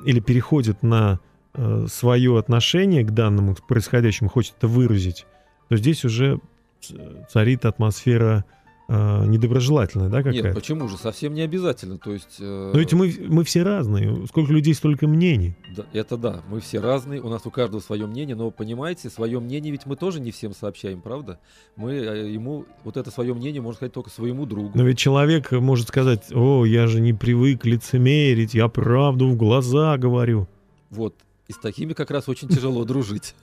или 0.06 0.20
переходит 0.20 0.84
на 0.84 1.20
э, 1.56 1.88
свое 1.88 2.38
отношение 2.38 3.04
к 3.04 3.10
данному 3.10 3.56
происходящему, 3.68 4.30
хочет 4.30 4.54
это 4.60 4.68
выразить, 4.68 5.26
то 5.70 5.76
здесь 5.76 6.06
уже 6.06 6.40
ц- 6.82 6.96
царит 7.32 7.66
атмосфера 7.66 8.46
э, 8.90 9.26
недоброжелательная, 9.28 10.10
да, 10.10 10.18
какая-то? 10.24 10.48
Нет, 10.48 10.56
почему 10.56 10.88
же? 10.88 10.98
Совсем 10.98 11.34
не 11.34 11.42
обязательно. 11.42 11.98
То 11.98 12.12
есть, 12.12 12.38
э, 12.40 12.72
Но 12.74 12.80
ведь 12.80 12.94
мы, 12.94 13.14
мы 13.28 13.44
все 13.44 13.64
разные. 13.64 14.26
Сколько 14.28 14.52
людей, 14.52 14.74
столько 14.74 15.08
мнений. 15.08 15.56
да, 15.76 15.86
это 15.94 16.18
да, 16.18 16.42
мы 16.50 16.60
все 16.60 16.80
разные, 16.80 17.22
у 17.22 17.30
нас 17.30 17.46
у 17.46 17.52
каждого 17.52 17.80
свое 17.80 18.08
мнение, 18.08 18.36
но 18.36 18.52
понимаете, 18.52 19.10
свое 19.10 19.40
мнение 19.40 19.72
ведь 19.72 19.86
мы 19.86 19.96
тоже 19.96 20.20
не 20.20 20.32
всем 20.32 20.54
сообщаем, 20.54 21.02
правда? 21.02 21.40
Мы 21.76 21.94
э, 21.94 22.32
ему 22.32 22.66
вот 22.84 22.98
это 22.98 23.12
свое 23.12 23.34
мнение 23.34 23.62
можно 23.62 23.78
сказать 23.78 23.94
только 23.94 24.10
своему 24.10 24.46
другу. 24.46 24.72
Но 24.74 24.84
ведь 24.84 24.98
человек 24.98 25.52
может 25.52 25.88
сказать, 25.88 26.32
о, 26.34 26.66
я 26.66 26.88
же 26.88 27.00
не 27.00 27.14
привык 27.14 27.66
лицемерить, 27.66 28.54
я 28.56 28.68
правду 28.68 29.30
в 29.30 29.38
глаза 29.38 29.98
говорю. 29.98 30.48
Вот. 30.90 31.16
И 31.48 31.54
с 31.54 31.58
такими 31.58 31.94
как 31.94 32.12
раз 32.12 32.28
очень 32.28 32.48
тяжело 32.48 32.84
дружить. 32.86 33.36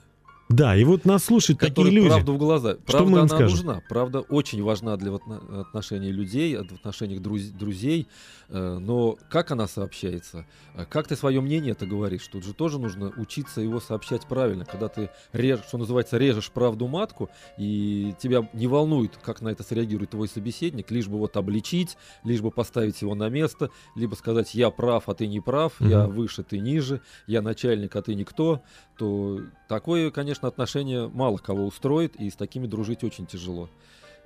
Да, 0.56 0.74
и 0.74 0.84
вот 0.84 1.04
нас 1.04 1.24
слушают 1.24 1.60
такие 1.60 1.90
люди. 1.90 2.08
правду 2.08 2.32
в 2.34 2.38
глаза. 2.38 2.72
Что 2.74 2.82
Правда, 2.86 3.04
мы 3.10 3.18
им 3.18 3.24
она 3.24 3.28
скажем? 3.28 3.50
нужна. 3.50 3.82
Правда 3.88 4.20
очень 4.20 4.62
важна 4.62 4.96
для 4.96 5.10
отно- 5.12 5.60
отношений 5.60 6.10
людей, 6.12 6.56
в 6.56 6.72
отношениях 6.72 7.20
друз- 7.20 7.50
друзей. 7.52 8.06
Э, 8.48 8.78
Но 8.80 9.16
как 9.28 9.50
она 9.50 9.66
сообщается? 9.66 10.46
Э, 10.74 10.84
Как 10.88 11.08
ты 11.08 11.16
свое 11.16 11.40
мнение 11.40 11.72
это 11.72 11.84
говоришь? 11.84 12.26
Тут 12.28 12.44
же 12.44 12.54
тоже 12.54 12.78
нужно 12.78 13.12
учиться 13.16 13.60
его 13.60 13.80
сообщать 13.80 14.26
правильно. 14.26 14.64
Когда 14.64 14.88
ты, 14.88 15.10
режешь, 15.32 15.66
что 15.66 15.78
называется, 15.78 16.16
режешь 16.16 16.50
правду 16.50 16.86
матку, 16.86 17.28
и 17.58 18.14
тебя 18.20 18.48
не 18.54 18.66
волнует, 18.68 19.16
как 19.22 19.42
на 19.42 19.48
это 19.48 19.62
среагирует 19.62 20.10
твой 20.10 20.28
собеседник, 20.28 20.90
лишь 20.90 21.08
бы 21.08 21.18
вот 21.18 21.36
обличить, 21.36 21.96
лишь 22.24 22.40
бы 22.40 22.50
поставить 22.50 23.02
его 23.02 23.14
на 23.14 23.28
место, 23.28 23.70
либо 23.96 24.14
сказать 24.14 24.54
«я 24.54 24.70
прав, 24.70 25.08
а 25.08 25.14
ты 25.14 25.26
не 25.26 25.40
прав, 25.40 25.72
я 25.80 26.06
выше, 26.06 26.42
ты 26.44 26.58
ниже, 26.60 27.00
я 27.26 27.42
начальник, 27.42 27.94
а 27.96 28.02
ты 28.02 28.14
никто», 28.14 28.62
то 28.96 29.40
такое, 29.68 30.10
конечно, 30.10 30.45
отношение 30.46 31.08
мало 31.08 31.38
кого 31.38 31.66
устроит, 31.66 32.16
и 32.16 32.30
с 32.30 32.34
такими 32.34 32.66
дружить 32.66 33.04
очень 33.04 33.26
тяжело. 33.26 33.68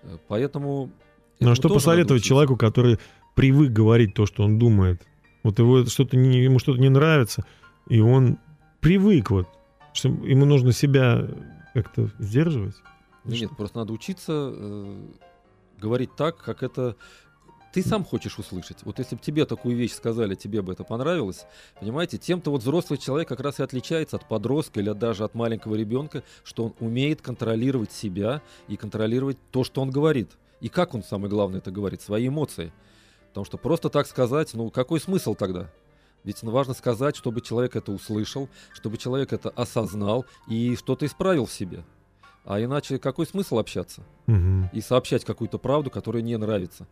Э, 0.03 0.17
Поэтому... 0.29 0.91
Ну 1.41 1.51
а 1.51 1.55
что 1.55 1.69
посоветовать 1.69 2.23
человеку, 2.23 2.57
который 2.57 2.99
привык 3.35 3.73
говорить 3.73 4.15
то, 4.15 4.27
что 4.27 4.43
он 4.43 4.59
думает? 4.59 5.03
Вот 5.43 5.59
его 5.59 5.87
что-то 5.87 6.17
не, 6.17 6.43
ему 6.43 6.59
что-то 6.59 6.81
не 6.81 6.91
нравится, 6.91 7.47
и 7.89 8.01
он 8.01 8.39
привык 8.81 9.31
вот, 9.31 9.49
что 9.95 10.09
ему 10.09 10.45
нужно 10.45 10.73
себя 10.73 11.29
как-то 11.73 12.11
сдерживать. 12.19 12.75
Нет, 13.25 13.51
просто 13.57 13.79
надо 13.79 13.93
учиться 13.93 14.53
э, 14.53 14.97
говорить 15.79 16.15
так, 16.17 16.37
как 16.37 16.63
это 16.63 16.97
ты 17.73 17.83
сам 17.83 18.05
хочешь 18.05 18.39
услышать. 18.39 18.79
Вот 18.85 18.99
если 18.99 19.15
бы 19.17 19.23
тебе 19.23 19.45
такую 19.47 19.77
вещь 19.77 19.93
сказали, 19.93 20.35
тебе 20.35 20.61
бы 20.63 20.73
это 20.73 20.83
понравилось, 20.85 21.47
понимаете, 21.79 22.19
тем-то 22.19 22.51
вот 22.51 22.63
взрослый 22.63 22.99
человек 22.99 23.29
как 23.29 23.41
раз 23.41 23.61
и 23.61 23.63
отличается 23.63 24.17
от 24.17 24.27
подростка 24.27 24.81
или 24.81 24.93
даже 24.93 25.25
от 25.25 25.35
маленького 25.35 25.77
ребенка, 25.77 26.23
что 26.43 26.65
он 26.67 26.75
умеет 26.81 27.23
контролировать 27.23 27.93
себя 27.93 28.43
и 28.69 28.77
контролировать 28.77 29.39
то, 29.51 29.63
что 29.65 29.83
он 29.83 29.91
говорит. 29.91 30.31
И 30.61 30.69
как 30.69 30.95
он, 30.95 31.03
самое 31.03 31.31
главное, 31.31 31.59
это 31.59 31.71
говорит, 31.71 32.03
свои 32.03 32.29
эмоции. 32.29 32.73
Потому 33.29 33.45
что 33.45 33.57
просто 33.59 33.89
так 33.89 34.07
сказать, 34.07 34.53
ну 34.55 34.71
какой 34.71 35.01
смысл 35.01 35.35
тогда? 35.35 35.71
Ведь 36.25 36.43
важно 36.43 36.75
сказать, 36.75 37.17
чтобы 37.17 37.41
человек 37.41 37.77
это 37.77 37.93
услышал, 37.93 38.49
чтобы 38.75 38.99
человек 38.99 39.33
это 39.33 39.49
осознал 39.51 40.27
и 40.49 40.77
что-то 40.77 41.07
исправил 41.07 41.47
в 41.47 41.53
себе. 41.53 41.85
А 42.45 42.61
иначе 42.61 42.99
какой 42.99 43.27
смысл 43.27 43.59
общаться 43.59 44.03
Мгм. 44.27 44.69
и 44.73 44.81
сообщать 44.81 45.25
какую-то 45.25 45.59
правду, 45.59 45.91
которая 45.91 46.23
не 46.23 46.37
нравится? 46.37 46.87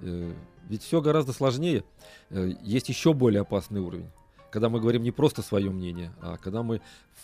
Э, 0.00 0.32
Ведь 0.68 0.82
все 0.82 1.00
гораздо 1.00 1.32
сложнее. 1.32 1.84
Э, 2.30 2.52
Есть 2.62 2.88
еще 2.88 3.12
более 3.12 3.42
опасный 3.42 3.80
уровень. 3.80 4.08
Когда 4.50 4.68
мы 4.68 4.80
говорим 4.80 5.02
не 5.02 5.10
просто 5.12 5.42
свое 5.42 5.70
мнение, 5.70 6.12
а 6.20 6.36
когда 6.36 6.62
мы 6.62 6.80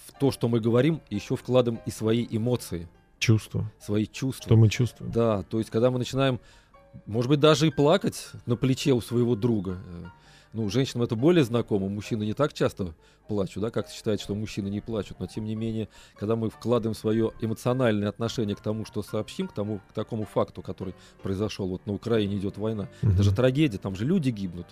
в 0.07 0.13
то, 0.21 0.31
что 0.31 0.49
мы 0.49 0.61
говорим, 0.61 1.01
еще 1.11 1.35
вкладываем 1.37 1.83
и 1.87 1.91
свои 1.91 2.27
эмоции, 2.31 2.89
Чувство. 3.19 3.65
свои 3.81 4.07
чувства. 4.07 4.45
Что 4.45 4.57
мы 4.57 4.69
чувствуем. 4.69 5.11
Да, 5.11 5.43
то 5.43 5.59
есть, 5.59 5.71
когда 5.71 5.91
мы 5.91 5.99
начинаем, 5.99 6.39
может 7.07 7.29
быть, 7.29 7.41
даже 7.41 7.67
и 7.67 7.71
плакать 7.71 8.29
на 8.47 8.57
плече 8.57 8.93
у 8.93 9.01
своего 9.01 9.35
друга. 9.35 9.79
Ну, 10.57 10.71
женщинам 10.71 11.05
это 11.05 11.17
более 11.17 11.45
знакомо, 11.45 11.91
мужчины 11.91 12.25
не 12.25 12.33
так 12.33 12.55
часто 12.55 12.95
плачут, 13.29 13.63
да, 13.63 13.71
как 13.71 13.91
считают, 13.91 14.23
что 14.23 14.35
мужчины 14.35 14.69
не 14.69 14.81
плачут, 14.81 15.21
но 15.21 15.27
тем 15.27 15.45
не 15.45 15.55
менее, 15.55 15.91
когда 16.19 16.35
мы 16.35 16.49
вкладываем 16.49 16.95
свое 16.95 17.33
эмоциональное 17.43 18.09
отношение 18.09 18.57
к 18.57 18.63
тому, 18.63 18.87
что 18.87 19.03
сообщим, 19.03 19.49
к 19.49 19.53
тому, 19.53 19.81
к 19.91 19.93
такому 19.93 20.25
факту, 20.25 20.63
который 20.63 20.95
произошел, 21.23 21.69
вот 21.69 21.85
на 21.85 21.93
Украине 21.93 22.39
идет 22.39 22.57
война, 22.57 22.89
это 23.03 23.23
же 23.23 23.35
трагедия, 23.35 23.77
там 23.77 23.97
же 23.97 24.07
люди 24.07 24.31
гибнут. 24.31 24.67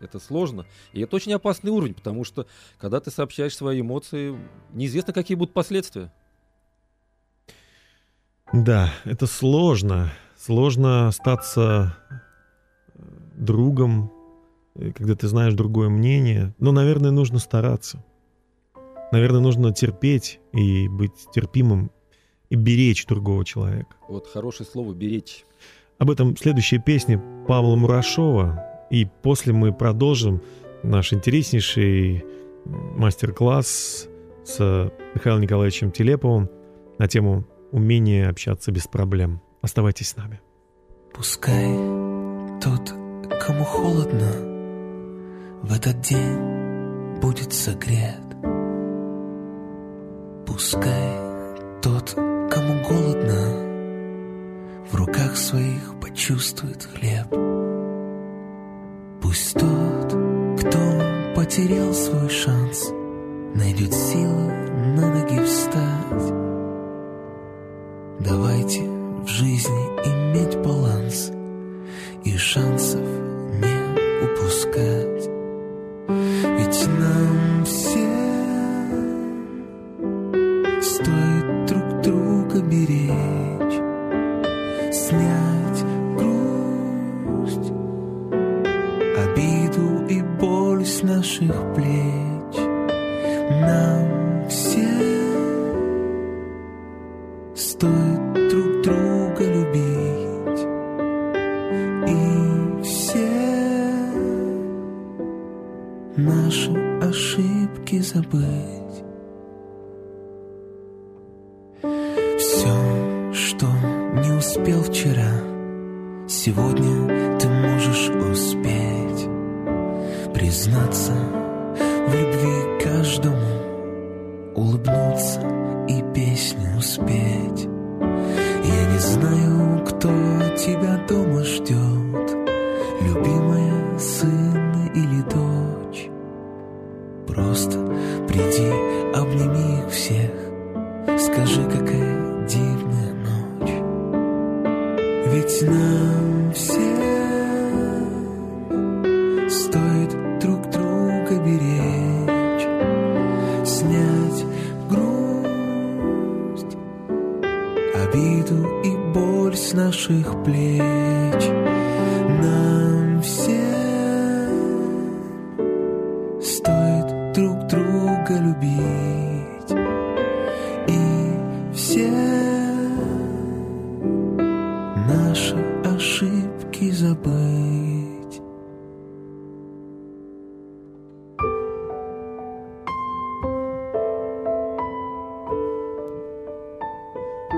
Это 0.00 0.18
сложно. 0.18 0.66
И 0.92 1.02
это 1.02 1.14
очень 1.14 1.32
опасный 1.32 1.70
уровень, 1.70 1.94
потому 1.94 2.24
что, 2.24 2.48
когда 2.76 2.98
ты 2.98 3.12
сообщаешь 3.12 3.54
свои 3.54 3.80
эмоции, 3.80 4.36
неизвестно, 4.72 5.12
какие 5.12 5.36
будут 5.36 5.54
последствия. 5.54 6.12
Да, 8.52 8.92
это 9.04 9.28
сложно. 9.28 10.10
Сложно 10.36 11.06
остаться 11.06 11.96
э, 12.10 12.14
другом, 13.36 14.17
когда 14.96 15.14
ты 15.14 15.28
знаешь 15.28 15.54
другое 15.54 15.88
мнение. 15.88 16.54
Но, 16.58 16.72
наверное, 16.72 17.10
нужно 17.10 17.38
стараться. 17.38 18.04
Наверное, 19.12 19.40
нужно 19.40 19.72
терпеть 19.72 20.40
и 20.52 20.88
быть 20.88 21.28
терпимым 21.32 21.90
и 22.50 22.56
беречь 22.56 23.06
другого 23.06 23.44
человека. 23.44 23.96
Вот 24.08 24.26
хорошее 24.26 24.68
слово 24.70 24.94
«беречь». 24.94 25.44
Об 25.98 26.10
этом 26.10 26.36
следующая 26.36 26.78
песня 26.78 27.22
Павла 27.46 27.76
Мурашова. 27.76 28.64
И 28.90 29.06
после 29.22 29.52
мы 29.52 29.72
продолжим 29.72 30.40
наш 30.82 31.12
интереснейший 31.12 32.24
мастер-класс 32.64 34.08
с 34.44 34.92
Михаилом 35.14 35.42
Николаевичем 35.42 35.90
Телеповым 35.90 36.48
на 36.98 37.08
тему 37.08 37.44
«Умение 37.72 38.28
общаться 38.28 38.72
без 38.72 38.86
проблем». 38.86 39.42
Оставайтесь 39.60 40.10
с 40.10 40.16
нами. 40.16 40.40
Пускай 41.12 41.66
тот, 42.62 42.94
кому 43.40 43.64
холодно, 43.64 44.57
в 45.62 45.72
этот 45.72 46.00
день 46.00 47.20
будет 47.20 47.52
согрет. 47.52 48.22
Пускай 50.46 51.18
тот, 51.82 52.14
кому 52.14 52.82
голодно, 52.88 53.68
в 54.90 54.94
руках 54.94 55.36
своих 55.36 55.98
почувствует 56.00 56.84
хлеб. 56.84 57.28
Пусть 59.20 59.54
тот, 59.54 60.06
кто 60.60 60.78
потерял 61.34 61.92
свой 61.92 62.28
шанс, 62.28 62.90
найдет 63.54 63.92
силы 63.92 64.52
на 64.96 65.12
ноги 65.12 65.42
встать. 65.44 66.32
Давайте 68.20 68.82
в 68.82 69.26
жизни 69.26 69.84
иметь 70.04 70.56
баланс 70.58 71.30
и 72.24 72.36
шансов 72.36 73.00
не 73.00 74.24
упускать. 74.24 75.37
Ведь 76.08 76.88
нам 76.98 77.47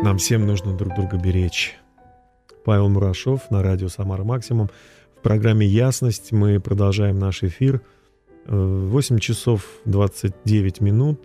Нам 0.02 0.16
всем 0.16 0.46
нужно 0.46 0.74
друг 0.74 0.94
друга 0.94 1.18
беречь. 1.18 1.76
Павел 2.64 2.88
Мурашов 2.88 3.50
на 3.50 3.62
радио 3.62 3.88
«Самара 3.88 4.24
Максимум». 4.24 4.70
В 5.18 5.20
программе 5.20 5.66
«Ясность» 5.66 6.32
мы 6.32 6.58
продолжаем 6.58 7.18
наш 7.18 7.42
эфир. 7.42 7.82
8 8.46 9.16
э, 9.16 9.18
часов 9.18 9.66
29 9.84 10.80
минут. 10.80 11.20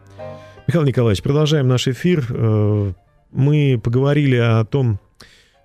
Михаил 0.67 0.85
Николаевич, 0.85 1.23
продолжаем 1.23 1.67
наш 1.67 1.87
эфир. 1.87 2.25
Э, 2.29 2.93
мы 3.31 3.79
поговорили 3.83 4.35
о 4.35 4.63
том, 4.65 4.99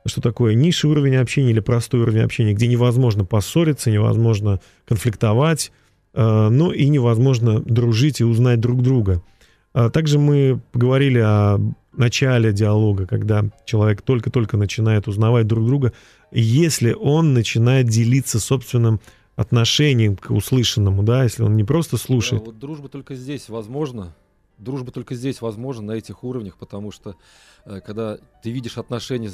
что 0.06 0.20
такое 0.20 0.54
низший 0.54 0.90
уровень 0.90 1.16
общения 1.16 1.50
или 1.50 1.60
простой 1.60 2.00
уровень 2.00 2.22
общения, 2.22 2.54
где 2.54 2.66
невозможно 2.66 3.24
поссориться, 3.24 3.90
невозможно 3.90 4.60
конфликтовать, 4.86 5.72
но 6.12 6.72
и 6.72 6.88
невозможно 6.88 7.60
дружить 7.60 8.20
и 8.20 8.24
узнать 8.24 8.60
друг 8.60 8.82
друга. 8.82 9.22
А 9.72 9.90
также 9.90 10.18
мы 10.18 10.60
поговорили 10.72 11.18
о 11.18 11.58
начале 11.92 12.52
диалога, 12.52 13.06
когда 13.06 13.44
человек 13.64 14.02
только-только 14.02 14.56
начинает 14.56 15.08
узнавать 15.08 15.46
друг 15.46 15.66
друга, 15.66 15.92
если 16.30 16.92
он 16.92 17.34
начинает 17.34 17.88
делиться 17.88 18.40
собственным 18.40 19.00
отношением 19.36 20.16
к 20.16 20.30
услышанному, 20.30 21.02
да, 21.02 21.24
если 21.24 21.42
он 21.42 21.56
не 21.56 21.64
просто 21.64 21.96
слушает. 21.96 22.42
Да, 22.42 22.50
вот 22.50 22.58
дружба 22.58 22.88
только 22.88 23.14
здесь 23.14 23.48
возможна. 23.48 24.14
Дружба 24.58 24.92
только 24.92 25.14
здесь 25.14 25.40
возможна 25.40 25.86
на 25.86 25.92
этих 25.92 26.22
уровнях, 26.22 26.56
потому 26.58 26.92
что 26.92 27.16
э, 27.64 27.80
когда 27.80 28.18
ты 28.42 28.50
видишь 28.50 28.76
отношения 28.76 29.30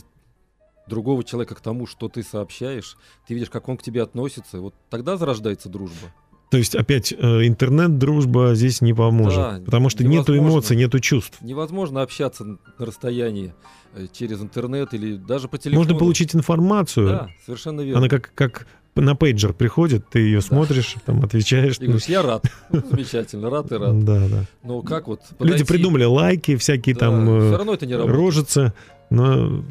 другого 0.86 1.24
человека 1.24 1.56
к 1.56 1.60
тому, 1.60 1.86
что 1.86 2.08
ты 2.08 2.22
сообщаешь, 2.22 2.96
ты 3.26 3.34
видишь, 3.34 3.50
как 3.50 3.68
он 3.68 3.76
к 3.76 3.82
тебе 3.82 4.02
относится, 4.02 4.60
вот 4.60 4.74
тогда 4.88 5.16
зарождается 5.16 5.68
дружба. 5.68 6.12
То 6.50 6.58
есть 6.58 6.76
опять 6.76 7.12
э, 7.12 7.46
интернет-дружба 7.46 8.54
здесь 8.54 8.80
не 8.80 8.94
поможет, 8.94 9.38
да, 9.38 9.60
потому 9.64 9.88
что 9.88 10.04
нету 10.04 10.36
эмоций, 10.36 10.76
нету 10.76 11.00
чувств. 11.00 11.38
Невозможно 11.40 12.02
общаться 12.02 12.44
на 12.44 12.58
расстоянии 12.78 13.52
э, 13.94 14.06
через 14.12 14.40
интернет 14.40 14.94
или 14.94 15.16
даже 15.16 15.48
по 15.48 15.58
телефону. 15.58 15.84
Можно 15.84 15.98
получить 15.98 16.36
информацию. 16.36 17.08
Да, 17.08 17.28
совершенно 17.44 17.80
верно. 17.80 17.98
Она 17.98 18.08
как, 18.08 18.30
как 18.34 18.66
на 18.94 19.16
пейджер 19.16 19.54
приходит, 19.54 20.08
ты 20.08 20.20
ее 20.20 20.38
да. 20.38 20.46
смотришь, 20.46 20.94
там 21.04 21.24
отвечаешь. 21.24 21.78
И 21.80 21.84
говоришь, 21.84 22.06
я 22.06 22.22
рад. 22.22 22.44
Ну, 22.70 22.82
замечательно, 22.90 23.50
рад 23.50 23.72
и 23.72 23.74
рад. 23.74 24.04
Да, 24.04 24.28
да. 24.28 24.44
Но 24.62 24.82
как 24.82 25.08
вот 25.08 25.22
подойти... 25.38 25.58
Люди 25.58 25.64
придумали 25.64 26.04
лайки, 26.04 26.56
всякие 26.56 26.94
да, 26.94 27.00
там 27.00 27.24
все 27.24 27.56
равно 27.56 27.74
это 27.74 27.86
не 27.86 27.94
рожицы, 27.94 28.72
но 29.10 29.64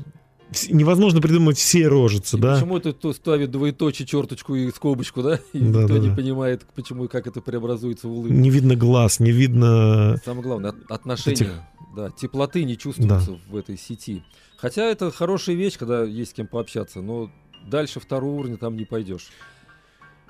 невозможно 0.69 1.21
придумать 1.21 1.57
все 1.57 1.87
рожицы, 1.87 2.37
и 2.37 2.39
да? 2.39 2.55
Почему 2.55 2.77
это 2.77 2.93
то 2.93 3.13
ставит 3.13 3.51
двоеточие, 3.51 4.07
черточку 4.07 4.55
и 4.55 4.71
скобочку, 4.71 5.21
да? 5.21 5.39
И 5.53 5.59
да, 5.59 5.81
никто 5.81 5.93
да, 5.93 5.99
не 5.99 6.09
да. 6.09 6.15
понимает, 6.15 6.65
почему 6.75 7.05
и 7.05 7.07
как 7.07 7.27
это 7.27 7.41
преобразуется 7.41 8.07
в 8.07 8.11
улыбку. 8.11 8.33
Не 8.33 8.49
видно 8.49 8.75
глаз, 8.75 9.19
не 9.19 9.31
видно... 9.31 10.17
Самое 10.23 10.43
главное, 10.43 10.73
отношения, 10.89 11.33
этих... 11.33 11.51
да, 11.95 12.09
теплоты 12.11 12.63
не 12.63 12.77
чувствуется 12.77 13.31
да. 13.31 13.37
в 13.49 13.55
этой 13.55 13.77
сети. 13.77 14.23
Хотя 14.57 14.83
это 14.85 15.11
хорошая 15.11 15.55
вещь, 15.55 15.77
когда 15.77 16.03
есть 16.03 16.31
с 16.31 16.33
кем 16.33 16.47
пообщаться, 16.47 17.01
но 17.01 17.29
дальше 17.67 17.99
второго 17.99 18.39
уровня 18.39 18.57
там 18.57 18.75
не 18.75 18.85
пойдешь. 18.85 19.29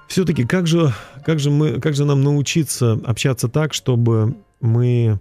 Все-таки 0.08 0.46
как 0.46 0.68
же, 0.68 0.94
как, 1.26 1.40
же 1.40 1.50
мы, 1.50 1.80
как 1.80 1.96
же 1.96 2.06
нам 2.06 2.24
научиться 2.24 2.94
общаться 3.06 3.48
так, 3.48 3.74
чтобы 3.74 4.38
мы 4.62 5.20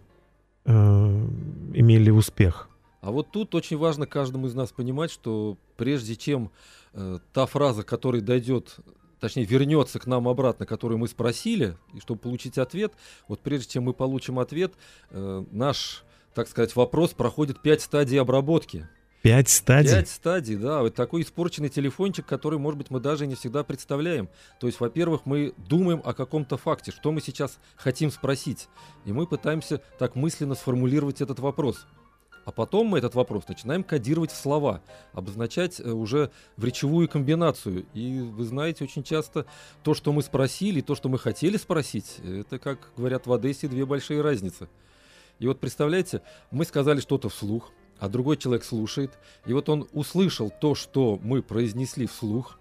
э, 0.64 1.26
имели 1.74 2.10
успех? 2.10 2.68
А 3.04 3.10
вот 3.10 3.30
тут 3.30 3.54
очень 3.54 3.76
важно 3.76 4.06
каждому 4.06 4.46
из 4.46 4.54
нас 4.54 4.72
понимать, 4.72 5.10
что 5.10 5.58
прежде 5.76 6.16
чем 6.16 6.50
э, 6.94 7.18
та 7.34 7.44
фраза, 7.44 7.82
которая 7.82 8.22
дойдет, 8.22 8.76
точнее 9.20 9.44
вернется 9.44 9.98
к 9.98 10.06
нам 10.06 10.26
обратно, 10.26 10.64
которую 10.64 10.96
мы 10.96 11.06
спросили, 11.06 11.76
и 11.92 12.00
чтобы 12.00 12.18
получить 12.18 12.56
ответ, 12.56 12.94
вот 13.28 13.40
прежде 13.40 13.72
чем 13.72 13.82
мы 13.82 13.92
получим 13.92 14.38
ответ, 14.38 14.72
э, 15.10 15.44
наш, 15.50 16.02
так 16.32 16.48
сказать, 16.48 16.74
вопрос 16.76 17.10
проходит 17.10 17.60
пять 17.60 17.82
стадий 17.82 18.18
обработки. 18.18 18.88
Пять 19.20 19.50
стадий? 19.50 19.90
Пять 19.90 20.08
стадий, 20.08 20.56
да. 20.56 20.80
Вот 20.80 20.94
такой 20.94 21.20
испорченный 21.20 21.68
телефончик, 21.68 22.24
который, 22.24 22.58
может 22.58 22.78
быть, 22.78 22.90
мы 22.90 23.00
даже 23.00 23.26
не 23.26 23.34
всегда 23.34 23.64
представляем. 23.64 24.30
То 24.60 24.66
есть, 24.66 24.80
во-первых, 24.80 25.26
мы 25.26 25.52
думаем 25.58 26.00
о 26.06 26.14
каком-то 26.14 26.56
факте, 26.56 26.90
что 26.90 27.12
мы 27.12 27.20
сейчас 27.20 27.58
хотим 27.76 28.10
спросить. 28.10 28.68
И 29.04 29.12
мы 29.12 29.26
пытаемся 29.26 29.82
так 29.98 30.16
мысленно 30.16 30.54
сформулировать 30.54 31.20
этот 31.20 31.38
вопрос. 31.38 31.86
А 32.44 32.52
потом 32.52 32.88
мы 32.88 32.98
этот 32.98 33.14
вопрос 33.14 33.48
начинаем 33.48 33.82
кодировать 33.82 34.30
в 34.30 34.36
слова, 34.36 34.82
обозначать 35.12 35.80
э, 35.80 35.90
уже 35.90 36.30
в 36.56 36.64
речевую 36.64 37.08
комбинацию. 37.08 37.86
И 37.94 38.20
вы 38.20 38.44
знаете, 38.44 38.84
очень 38.84 39.02
часто 39.02 39.46
то, 39.82 39.94
что 39.94 40.12
мы 40.12 40.22
спросили, 40.22 40.80
то, 40.80 40.94
что 40.94 41.08
мы 41.08 41.18
хотели 41.18 41.56
спросить, 41.56 42.18
это, 42.22 42.58
как 42.58 42.90
говорят 42.96 43.26
в 43.26 43.32
Одессе, 43.32 43.68
две 43.68 43.86
большие 43.86 44.20
разницы. 44.20 44.68
И 45.38 45.46
вот 45.46 45.58
представляете, 45.58 46.22
мы 46.50 46.64
сказали 46.64 47.00
что-то 47.00 47.28
вслух, 47.28 47.72
а 47.98 48.08
другой 48.08 48.36
человек 48.36 48.64
слушает, 48.64 49.12
и 49.46 49.52
вот 49.52 49.68
он 49.68 49.88
услышал 49.92 50.52
то, 50.60 50.74
что 50.74 51.18
мы 51.22 51.42
произнесли 51.42 52.06
вслух, 52.06 52.58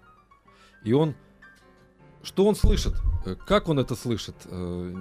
и 0.84 0.92
он... 0.92 1.14
Что 2.22 2.46
он 2.46 2.56
слышит? 2.56 2.94
Э, 3.26 3.34
как 3.34 3.68
он 3.68 3.78
это 3.78 3.94
слышит? 3.94 4.34
Э, 4.46 4.94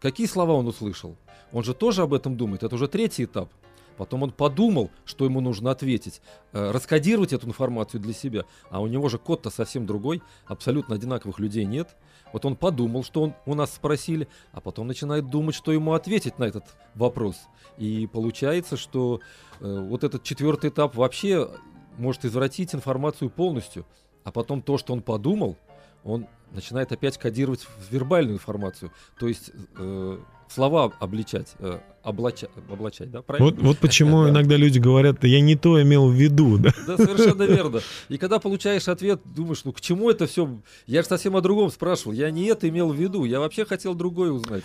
какие 0.00 0.26
слова 0.26 0.54
он 0.54 0.66
услышал? 0.66 1.16
Он 1.52 1.62
же 1.62 1.74
тоже 1.74 2.02
об 2.02 2.12
этом 2.12 2.36
думает. 2.36 2.64
Это 2.64 2.74
уже 2.74 2.88
третий 2.88 3.24
этап. 3.24 3.50
Потом 3.98 4.22
он 4.22 4.30
подумал, 4.30 4.90
что 5.04 5.24
ему 5.24 5.40
нужно 5.40 5.72
ответить, 5.72 6.22
э, 6.52 6.70
раскодировать 6.70 7.32
эту 7.32 7.48
информацию 7.48 8.00
для 8.00 8.14
себя. 8.14 8.44
А 8.70 8.80
у 8.80 8.86
него 8.86 9.08
же 9.08 9.18
код-то 9.18 9.50
совсем 9.50 9.86
другой, 9.86 10.22
абсолютно 10.46 10.94
одинаковых 10.94 11.40
людей 11.40 11.64
нет. 11.64 11.96
Вот 12.32 12.44
он 12.44 12.54
подумал, 12.54 13.02
что 13.02 13.22
он, 13.22 13.34
у 13.44 13.54
нас 13.56 13.74
спросили, 13.74 14.28
а 14.52 14.60
потом 14.60 14.86
начинает 14.86 15.28
думать, 15.28 15.56
что 15.56 15.72
ему 15.72 15.94
ответить 15.94 16.38
на 16.38 16.44
этот 16.44 16.64
вопрос. 16.94 17.36
И 17.76 18.06
получается, 18.06 18.76
что 18.76 19.20
э, 19.60 19.86
вот 19.88 20.04
этот 20.04 20.22
четвертый 20.22 20.70
этап 20.70 20.94
вообще 20.94 21.50
может 21.96 22.24
извратить 22.24 22.76
информацию 22.76 23.30
полностью. 23.30 23.84
А 24.22 24.30
потом 24.30 24.62
то, 24.62 24.78
что 24.78 24.92
он 24.92 25.02
подумал, 25.02 25.56
он 26.04 26.28
начинает 26.52 26.92
опять 26.92 27.18
кодировать 27.18 27.66
вербальную 27.90 28.36
информацию. 28.36 28.92
То 29.18 29.26
есть 29.26 29.50
э, 29.76 30.18
слова 30.50 30.92
обличать, 31.00 31.54
э, 31.58 31.78
облачать, 32.02 32.50
облачать, 32.70 33.10
да, 33.10 33.22
правильно? 33.22 33.50
Вот, 33.50 33.62
вот 33.62 33.78
почему 33.80 34.28
иногда 34.28 34.56
люди 34.56 34.78
говорят, 34.78 35.24
я 35.24 35.40
не 35.40 35.56
то 35.56 35.80
имел 35.82 36.08
в 36.08 36.12
виду, 36.12 36.58
да? 36.58 36.72
Да, 36.86 36.96
совершенно 36.96 37.42
верно. 37.42 37.80
И 38.08 38.18
когда 38.18 38.38
получаешь 38.38 38.88
ответ, 38.88 39.20
думаешь, 39.24 39.62
ну 39.64 39.72
к 39.72 39.80
чему 39.80 40.10
это 40.10 40.26
все? 40.26 40.48
Я 40.86 41.02
же 41.02 41.08
совсем 41.08 41.36
о 41.36 41.40
другом 41.40 41.70
спрашивал, 41.70 42.12
я 42.12 42.30
не 42.30 42.44
это 42.46 42.68
имел 42.68 42.90
в 42.90 42.96
виду, 42.96 43.24
я 43.24 43.40
вообще 43.40 43.64
хотел 43.64 43.94
другое 43.94 44.32
узнать. 44.32 44.64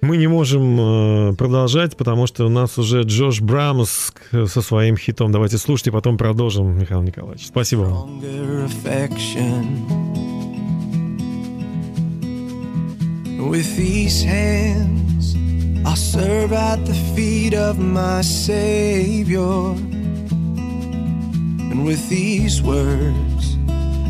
Мы 0.00 0.18
не 0.18 0.26
можем 0.26 0.80
э, 1.30 1.34
продолжать, 1.34 1.96
потому 1.96 2.26
что 2.26 2.44
у 2.44 2.50
нас 2.50 2.76
уже 2.76 3.02
Джош 3.02 3.40
Брамс 3.40 4.12
со 4.30 4.60
своим 4.60 4.98
хитом. 4.98 5.32
Давайте 5.32 5.56
слушать 5.56 5.86
и 5.86 5.90
потом 5.90 6.18
продолжим, 6.18 6.78
Михаил 6.78 7.00
Николаевич. 7.02 7.46
Спасибо 7.46 7.82
вам. 7.82 8.20
With 13.44 13.76
these 13.76 14.24
hands, 14.24 15.13
I'll 15.84 15.96
serve 15.96 16.52
at 16.52 16.84
the 16.86 16.94
feet 17.14 17.54
of 17.54 17.78
my 17.78 18.22
Savior. 18.22 19.74
And 21.70 21.84
with 21.84 22.08
these 22.08 22.62
words, 22.62 23.56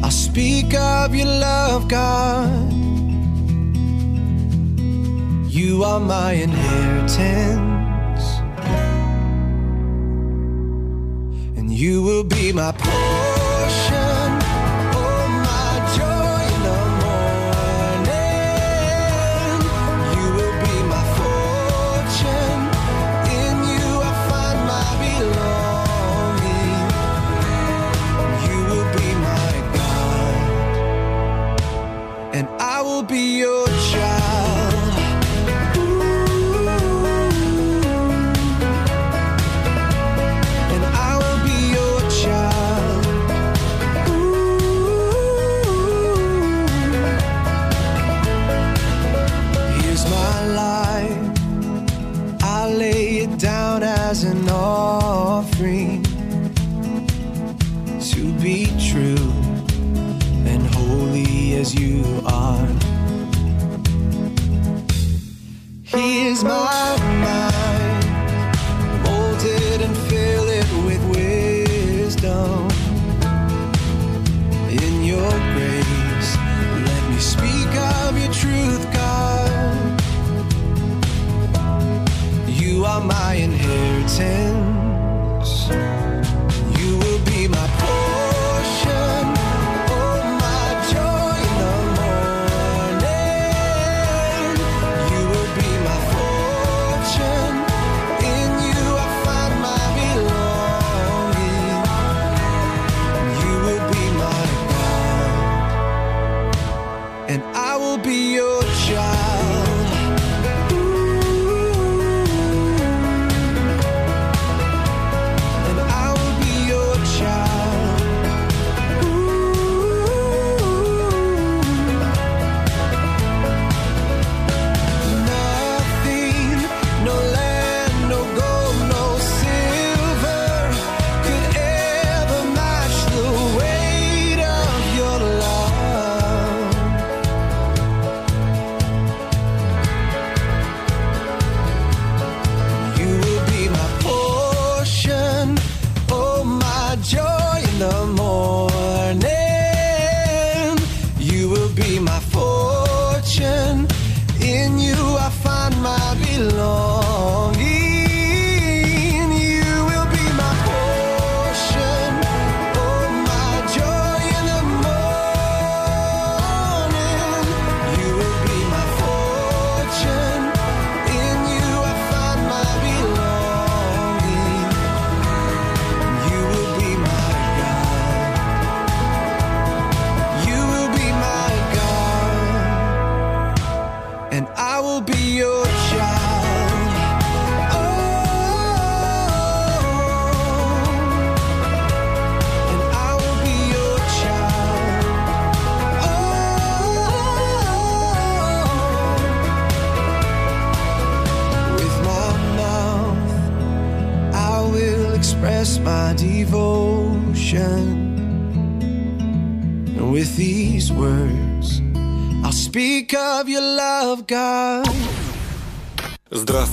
I'll 0.02 0.10
speak 0.10 0.74
of 0.74 1.14
your 1.14 1.26
love, 1.26 1.88
God. 1.88 2.72
You 5.48 5.84
are 5.84 6.00
my 6.00 6.32
inheritance, 6.32 8.24
and 11.56 11.72
you 11.72 12.02
will 12.02 12.24
be 12.24 12.52
my 12.52 12.72
portion. 12.72 13.43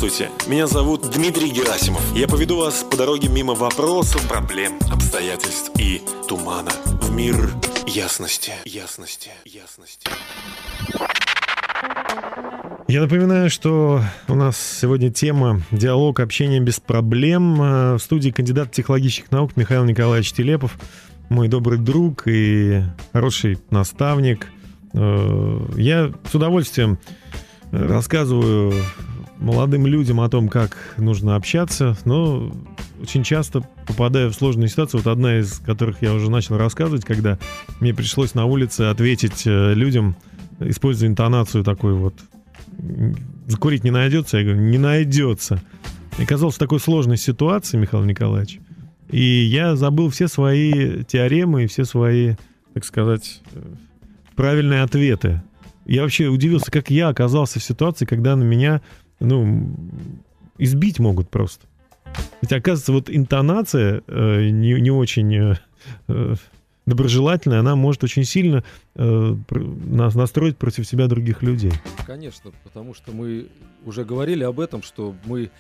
Здравствуйте, 0.02 0.32
меня 0.48 0.66
зовут 0.66 1.12
Дмитрий 1.12 1.52
Герасимов. 1.52 2.02
Я 2.16 2.28
поведу 2.28 2.58
вас 2.58 2.84
по 2.84 2.98
дороге 2.98 3.30
мимо 3.30 3.54
вопросов, 3.54 4.28
проблем, 4.28 4.80
обстоятельств 4.92 5.70
и 5.78 6.02
тумана 6.28 6.72
в 7.04 7.12
мир 7.12 7.52
ясности, 7.86 8.52
ясности, 8.66 9.30
ясности. 9.46 10.10
Я 12.88 13.02
напоминаю, 13.02 13.52
что 13.52 14.02
у 14.28 14.34
нас 14.34 14.58
сегодня 14.82 15.12
тема 15.12 15.62
«Диалог, 15.70 16.20
общение 16.20 16.60
без 16.60 16.80
проблем». 16.80 17.62
Э, 17.62 17.94
В 17.94 18.00
студии 18.00 18.32
кандидат 18.32 18.72
технологических 18.72 19.30
наук 19.30 19.56
Михаил 19.56 19.86
Николаевич 19.86 20.34
Телепов, 20.34 20.80
мой 21.30 21.48
добрый 21.48 21.78
друг 21.78 22.24
и 22.26 22.82
хороший 23.14 23.60
наставник. 23.70 24.48
Э, 24.96 25.60
Я 25.78 26.12
с 26.28 26.34
удовольствием 26.34 26.98
рассказываю 27.72 28.74
молодым 29.42 29.88
людям 29.88 30.22
о 30.22 30.30
том, 30.30 30.48
как 30.48 30.78
нужно 30.98 31.36
общаться, 31.36 31.98
но 32.06 32.52
очень 33.02 33.24
часто 33.24 33.62
попадаю 33.88 34.30
в 34.30 34.36
сложную 34.36 34.70
ситуацию. 34.70 35.02
Вот 35.02 35.12
одна 35.12 35.40
из 35.40 35.60
которых 35.60 36.02
я 36.02 36.14
уже 36.14 36.30
начал 36.30 36.58
рассказывать, 36.58 37.04
когда 37.04 37.40
мне 37.80 37.94
пришлось 37.94 38.36
на 38.36 38.46
улице 38.46 38.82
ответить 38.84 39.44
э, 39.46 39.74
людям, 39.74 40.16
используя 40.60 41.10
интонацию 41.10 41.64
такой 41.64 41.94
вот 41.94 42.14
«закурить 43.48 43.84
не 43.84 43.92
найдется?» 43.92 44.38
Я 44.38 44.44
говорю, 44.44 44.62
не 44.62 44.78
найдется. 44.78 45.62
И 46.18 46.24
оказался 46.24 46.58
в 46.58 46.60
такой 46.60 46.80
сложной 46.80 47.18
ситуации, 47.18 47.78
Михаил 47.78 48.04
Николаевич, 48.04 48.60
и 49.10 49.22
я 49.22 49.76
забыл 49.76 50.10
все 50.10 50.28
свои 50.28 51.04
теоремы 51.04 51.64
и 51.64 51.68
все 51.68 51.84
свои, 51.84 52.36
так 52.74 52.86
сказать, 52.86 53.42
э, 53.54 53.62
правильные 54.36 54.84
ответы. 54.84 55.42
Я 55.86 56.04
вообще 56.04 56.28
удивился, 56.28 56.72
как 56.72 56.90
я 56.92 57.10
оказался 57.10 57.60
в 57.60 57.64
ситуации, 57.64 58.06
когда 58.06 58.36
на 58.36 58.44
меня, 58.44 58.82
ну, 59.22 59.70
избить 60.58 61.00
могут 61.00 61.30
просто. 61.30 61.66
Ведь, 62.42 62.52
оказывается, 62.52 62.92
вот 62.92 63.10
интонация 63.10 64.02
э, 64.08 64.50
не, 64.50 64.74
не 64.82 64.92
очень 64.92 65.34
э, 65.34 65.56
э, 66.08 66.36
доброжелательная, 66.86 67.60
она 67.60 67.76
может 67.76 68.04
очень 68.04 68.26
сильно 68.26 68.64
э, 68.96 69.36
нас 69.50 70.16
настроить 70.16 70.58
против 70.58 70.86
себя 70.88 71.08
других 71.08 71.42
людей. 71.42 71.72
Конечно, 72.06 72.52
потому 72.64 72.94
что 72.94 73.12
мы 73.14 73.48
уже 73.86 74.04
говорили 74.04 74.44
об 74.44 74.60
этом, 74.60 74.84
что 74.84 75.16
мы 75.26 75.52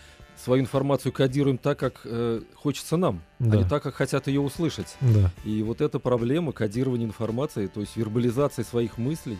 свою 0.43 0.63
информацию 0.63 1.11
кодируем 1.11 1.57
так, 1.57 1.77
как 1.77 2.01
э, 2.03 2.41
хочется 2.55 2.97
нам, 2.97 3.21
а 3.39 3.43
Да. 3.45 3.57
не 3.57 3.63
так, 3.63 3.83
как 3.83 3.95
хотят 3.95 4.27
ее 4.27 4.41
услышать. 4.41 4.97
Да. 4.99 5.31
И 5.45 5.61
вот 5.63 5.81
эта 5.81 5.99
проблема 5.99 6.51
кодирования 6.51 7.05
информации, 7.05 7.67
то 7.67 7.79
есть 7.79 7.95
вербализации 7.95 8.63
своих 8.63 8.97
мыслей, 8.97 9.37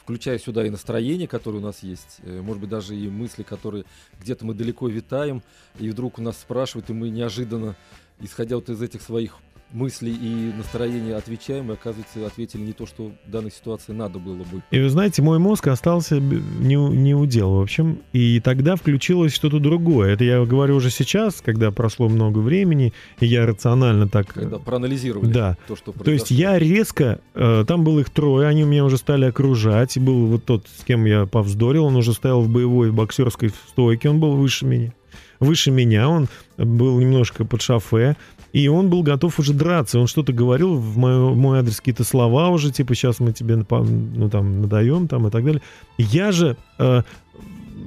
включая 0.00 0.38
сюда 0.38 0.64
и 0.66 0.70
настроение, 0.70 1.26
которое 1.26 1.58
у 1.58 1.62
нас 1.62 1.82
есть, 1.82 2.18
э, 2.22 2.40
может 2.40 2.60
быть, 2.60 2.70
даже 2.70 2.96
и 2.96 3.08
мысли, 3.08 3.42
которые 3.42 3.84
где-то 4.20 4.46
мы 4.46 4.54
далеко 4.54 4.88
витаем, 4.88 5.42
и 5.78 5.88
вдруг 5.90 6.18
у 6.18 6.22
нас 6.22 6.38
спрашивают, 6.38 6.90
и 6.90 6.92
мы 6.92 7.08
неожиданно, 7.08 7.76
исходя 8.20 8.56
вот 8.56 8.68
из 8.68 8.80
этих 8.80 9.02
своих 9.02 9.38
мысли 9.72 10.10
и 10.10 10.52
настроения 10.56 11.14
отвечаем, 11.16 11.70
и 11.70 11.74
оказывается, 11.74 12.26
ответили 12.26 12.62
не 12.62 12.72
то, 12.72 12.86
что 12.86 13.12
в 13.26 13.30
данной 13.30 13.50
ситуации 13.50 13.92
надо 13.92 14.18
было 14.18 14.38
бы. 14.38 14.62
И 14.70 14.80
вы 14.80 14.88
знаете, 14.88 15.22
мой 15.22 15.38
мозг 15.38 15.68
остался 15.68 16.18
не, 16.18 16.76
не 16.76 17.14
удел, 17.14 17.54
в 17.54 17.60
общем, 17.60 18.00
и 18.12 18.40
тогда 18.40 18.76
включилось 18.76 19.34
что-то 19.34 19.58
другое. 19.58 20.12
Это 20.14 20.24
я 20.24 20.44
говорю 20.44 20.76
уже 20.76 20.90
сейчас, 20.90 21.42
когда 21.44 21.70
прошло 21.70 22.08
много 22.08 22.38
времени, 22.38 22.92
и 23.20 23.26
я 23.26 23.46
рационально 23.46 24.08
так... 24.08 24.32
Когда 24.32 24.58
проанализировали 24.58 25.30
да. 25.30 25.56
то, 25.66 25.76
что 25.76 25.92
произошло. 25.92 26.04
То 26.04 26.10
есть 26.12 26.30
я 26.30 26.58
резко... 26.58 27.20
Э, 27.34 27.64
там 27.66 27.84
было 27.84 28.00
их 28.00 28.10
трое, 28.10 28.48
они 28.48 28.62
меня 28.62 28.84
уже 28.84 28.96
стали 28.96 29.24
окружать, 29.24 29.96
и 29.96 30.00
был 30.00 30.26
вот 30.26 30.44
тот, 30.44 30.66
с 30.68 30.84
кем 30.84 31.04
я 31.04 31.26
повздорил, 31.26 31.84
он 31.84 31.96
уже 31.96 32.12
стоял 32.12 32.40
в 32.40 32.48
боевой 32.48 32.92
боксерской 32.92 33.50
стойке, 33.68 34.08
он 34.08 34.20
был 34.20 34.36
выше 34.36 34.64
меня. 34.66 34.92
Выше 35.38 35.70
меня, 35.70 36.08
он 36.08 36.28
был 36.56 36.98
немножко 36.98 37.44
под 37.44 37.60
шофе, 37.60 38.16
и 38.56 38.68
он 38.68 38.88
был 38.88 39.02
готов 39.02 39.38
уже 39.38 39.52
драться. 39.52 40.00
Он 40.00 40.06
что-то 40.06 40.32
говорил 40.32 40.76
в 40.76 40.96
мой, 40.96 41.34
мой 41.34 41.58
адрес, 41.58 41.76
какие-то 41.76 42.04
слова 42.04 42.48
уже, 42.48 42.72
типа, 42.72 42.94
сейчас 42.94 43.20
мы 43.20 43.34
тебе 43.34 43.56
ну, 43.56 44.30
там, 44.30 44.62
надаем 44.62 45.08
там, 45.08 45.26
и 45.26 45.30
так 45.30 45.44
далее. 45.44 45.60
Я 45.98 46.32
же 46.32 46.56
э, 46.78 47.02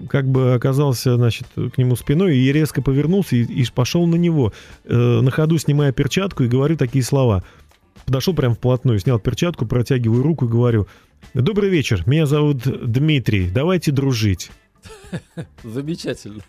как 0.10 0.30
бы 0.30 0.54
оказался, 0.54 1.16
значит, 1.16 1.48
к 1.56 1.76
нему 1.80 1.96
спиной 1.96 2.38
и 2.38 2.52
резко 2.54 2.84
повернулся 2.84 3.36
и, 3.36 3.46
и 3.46 3.66
пошел 3.74 4.06
на 4.06 4.14
него, 4.14 4.54
э, 4.86 4.96
на 4.96 5.32
ходу 5.32 5.58
снимая 5.58 5.92
перчатку 5.92 6.44
и 6.44 6.48
говорю 6.48 6.78
такие 6.78 7.04
слова. 7.04 7.44
Подошел 8.06 8.36
прям 8.36 8.54
вплотную, 8.54 9.00
снял 9.00 9.18
перчатку, 9.18 9.66
протягиваю 9.66 10.22
руку 10.22 10.46
и 10.46 10.50
говорю, 10.50 10.86
добрый 11.34 11.72
вечер, 11.72 12.04
меня 12.06 12.28
зовут 12.28 12.58
Дмитрий, 12.86 13.50
давайте 13.50 13.92
дружить. 13.92 14.52
Замечательно. 15.64 16.44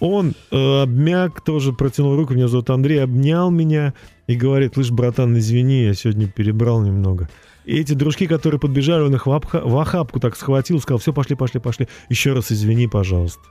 Он 0.00 0.34
э, 0.50 0.82
обмяк, 0.82 1.42
тоже 1.42 1.72
протянул 1.72 2.16
руку, 2.16 2.34
меня 2.34 2.48
зовут 2.48 2.70
Андрей, 2.70 3.02
обнял 3.02 3.50
меня 3.50 3.94
и 4.26 4.34
говорит, 4.34 4.74
слышь, 4.74 4.90
братан, 4.90 5.36
извини, 5.38 5.84
я 5.84 5.94
сегодня 5.94 6.26
перебрал 6.26 6.80
немного. 6.82 7.28
И 7.66 7.78
эти 7.78 7.92
дружки, 7.92 8.26
которые 8.26 8.58
подбежали, 8.58 9.02
он 9.02 9.14
их 9.14 9.26
в, 9.26 9.30
обха- 9.30 9.62
в 9.62 9.76
охапку 9.78 10.18
так 10.18 10.36
схватил, 10.36 10.80
сказал, 10.80 10.98
все, 10.98 11.12
пошли, 11.12 11.36
пошли, 11.36 11.60
пошли, 11.60 11.88
еще 12.08 12.32
раз 12.32 12.50
извини, 12.50 12.88
пожалуйста. 12.88 13.42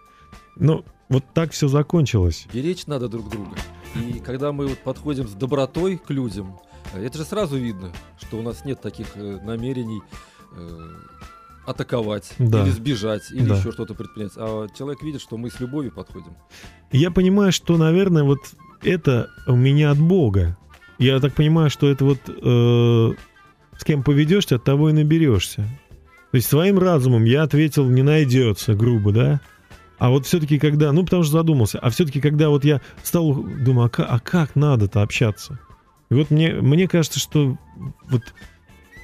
Ну, 0.56 0.84
вот 1.08 1.24
так 1.34 1.52
все 1.52 1.68
закончилось. 1.68 2.48
Беречь 2.52 2.88
надо 2.88 3.08
друг 3.08 3.30
друга. 3.30 3.56
И 3.96 4.20
когда 4.20 4.52
мы 4.52 4.68
вот 4.68 4.80
подходим 4.80 5.28
с 5.28 5.34
добротой 5.34 5.98
к 5.98 6.10
людям, 6.10 6.60
э, 6.94 7.06
это 7.06 7.20
же 7.20 7.26
сразу 7.26 7.58
видно, 7.58 7.92
что 8.20 8.38
у 8.38 8.42
нас 8.42 8.66
нет 8.66 8.82
таких 8.82 9.08
э, 9.16 9.40
намерений 9.44 10.02
э, 10.56 10.80
атаковать, 11.70 12.34
Да. 12.40 12.64
или 12.64 12.70
сбежать, 12.72 13.32
или 13.32 13.48
Да. 13.48 13.56
еще 13.58 13.72
что-то 13.72 13.94
предпринять. 13.94 14.34
А 14.38 14.68
человек 14.78 15.04
видит, 15.04 15.22
что 15.22 15.38
мы 15.38 15.50
с 15.52 15.60
любовью 15.60 15.92
подходим. 15.92 16.34
Я 16.92 17.12
понимаю, 17.12 17.52
что, 17.52 17.78
наверное, 17.78 18.24
вот 18.24 18.40
это 18.82 19.30
у 19.48 19.56
меня 19.56 19.92
от 19.92 20.00
Бога. 20.00 20.58
Я 20.98 21.20
так 21.20 21.34
понимаю, 21.34 21.70
что 21.70 21.90
это 21.90 22.06
вот 22.06 22.20
э, 22.28 23.12
с 23.78 23.84
кем 23.84 24.04
поведешься, 24.04 24.56
от 24.56 24.64
того 24.64 24.90
и 24.90 24.94
наберешься. 24.94 25.68
То 26.32 26.36
есть 26.36 26.48
своим 26.48 26.78
разумом 26.80 27.24
я 27.24 27.44
ответил, 27.44 27.86
не 27.90 28.04
найдется, 28.04 28.74
грубо, 28.76 29.12
да? 29.12 29.42
А 29.98 30.10
вот 30.10 30.26
все-таки 30.26 30.60
когда, 30.60 30.92
ну 30.92 31.04
потому 31.04 31.24
что 31.24 31.34
задумался, 31.34 31.80
а 31.80 31.90
все-таки 31.90 32.22
когда 32.22 32.50
вот 32.50 32.64
я 32.64 32.82
стал, 33.04 33.34
думаю, 33.34 33.88
а, 33.88 33.90
ка- 33.90 34.06
а 34.06 34.20
как 34.20 34.56
надо-то 34.56 35.02
общаться? 35.02 35.60
И 36.10 36.14
вот 36.14 36.32
мне, 36.32 36.54
мне 36.54 36.88
кажется, 36.88 37.20
что 37.20 37.58
вот 38.10 38.22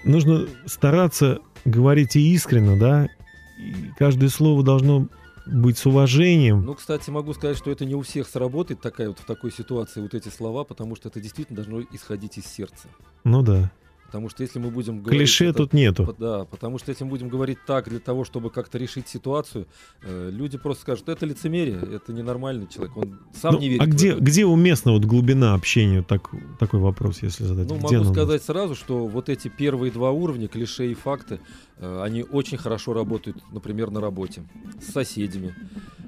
нужно 0.03 0.47
стараться 0.65 1.39
говорить 1.65 2.15
и 2.15 2.33
искренне, 2.33 2.79
да, 2.79 3.09
и 3.57 3.91
каждое 3.97 4.29
слово 4.29 4.63
должно 4.63 5.07
быть 5.45 5.77
с 5.77 5.85
уважением. 5.85 6.65
Ну, 6.65 6.73
кстати, 6.73 7.09
могу 7.09 7.33
сказать, 7.33 7.57
что 7.57 7.71
это 7.71 7.85
не 7.85 7.95
у 7.95 8.01
всех 8.01 8.27
сработает 8.27 8.81
такая 8.81 9.09
вот 9.09 9.19
в 9.19 9.25
такой 9.25 9.51
ситуации 9.51 10.01
вот 10.01 10.13
эти 10.13 10.29
слова, 10.29 10.63
потому 10.63 10.95
что 10.95 11.09
это 11.09 11.19
действительно 11.19 11.57
должно 11.57 11.81
исходить 11.91 12.37
из 12.37 12.45
сердца. 12.45 12.87
Ну 13.23 13.41
да. 13.41 13.71
Потому 14.15 14.29
что 14.29 14.43
если 14.43 14.59
мы 14.59 14.71
будем 14.71 15.01
говорить... 15.01 15.19
Клише 15.19 15.47
это- 15.47 15.57
тут 15.57 15.73
нету. 15.73 16.15
Да, 16.17 16.45
потому 16.45 16.79
что 16.79 16.89
если 16.89 17.03
мы 17.03 17.09
будем 17.09 17.27
говорить 17.27 17.57
так 17.67 17.89
для 17.89 17.99
того, 17.99 18.23
чтобы 18.23 18.49
как-то 18.49 18.77
решить 18.77 19.09
ситуацию, 19.09 19.67
э, 20.03 20.29
люди 20.31 20.57
просто 20.57 20.83
скажут, 20.83 21.09
это 21.09 21.25
лицемерие, 21.25 21.77
это 21.95 22.13
ненормальный 22.13 22.65
человек, 22.67 22.95
он 22.95 23.19
сам 23.33 23.55
Ну, 23.55 23.59
не 23.59 23.67
верит. 23.67 23.81
а 23.81 23.85
где, 23.87 24.11
это». 24.11 24.21
где 24.21 24.45
уместна 24.45 24.93
вот 24.93 25.03
глубина 25.03 25.53
общения? 25.53 26.01
Так, 26.01 26.31
такой 26.59 26.79
вопрос, 26.79 27.23
если 27.23 27.43
задать. 27.43 27.67
Ну, 27.67 27.75
Где 27.75 27.97
могу 27.97 28.13
сказать 28.13 28.41
сразу, 28.41 28.73
что 28.73 29.05
вот 29.05 29.27
эти 29.27 29.49
первые 29.49 29.91
два 29.91 30.11
уровня, 30.11 30.47
клише 30.47 30.89
и 30.89 30.93
факты, 30.93 31.41
э, 31.79 32.01
они 32.01 32.23
очень 32.23 32.57
хорошо 32.57 32.93
работают, 32.93 33.43
например, 33.51 33.91
на 33.91 33.99
работе, 33.99 34.43
с 34.81 34.93
соседями. 34.93 35.53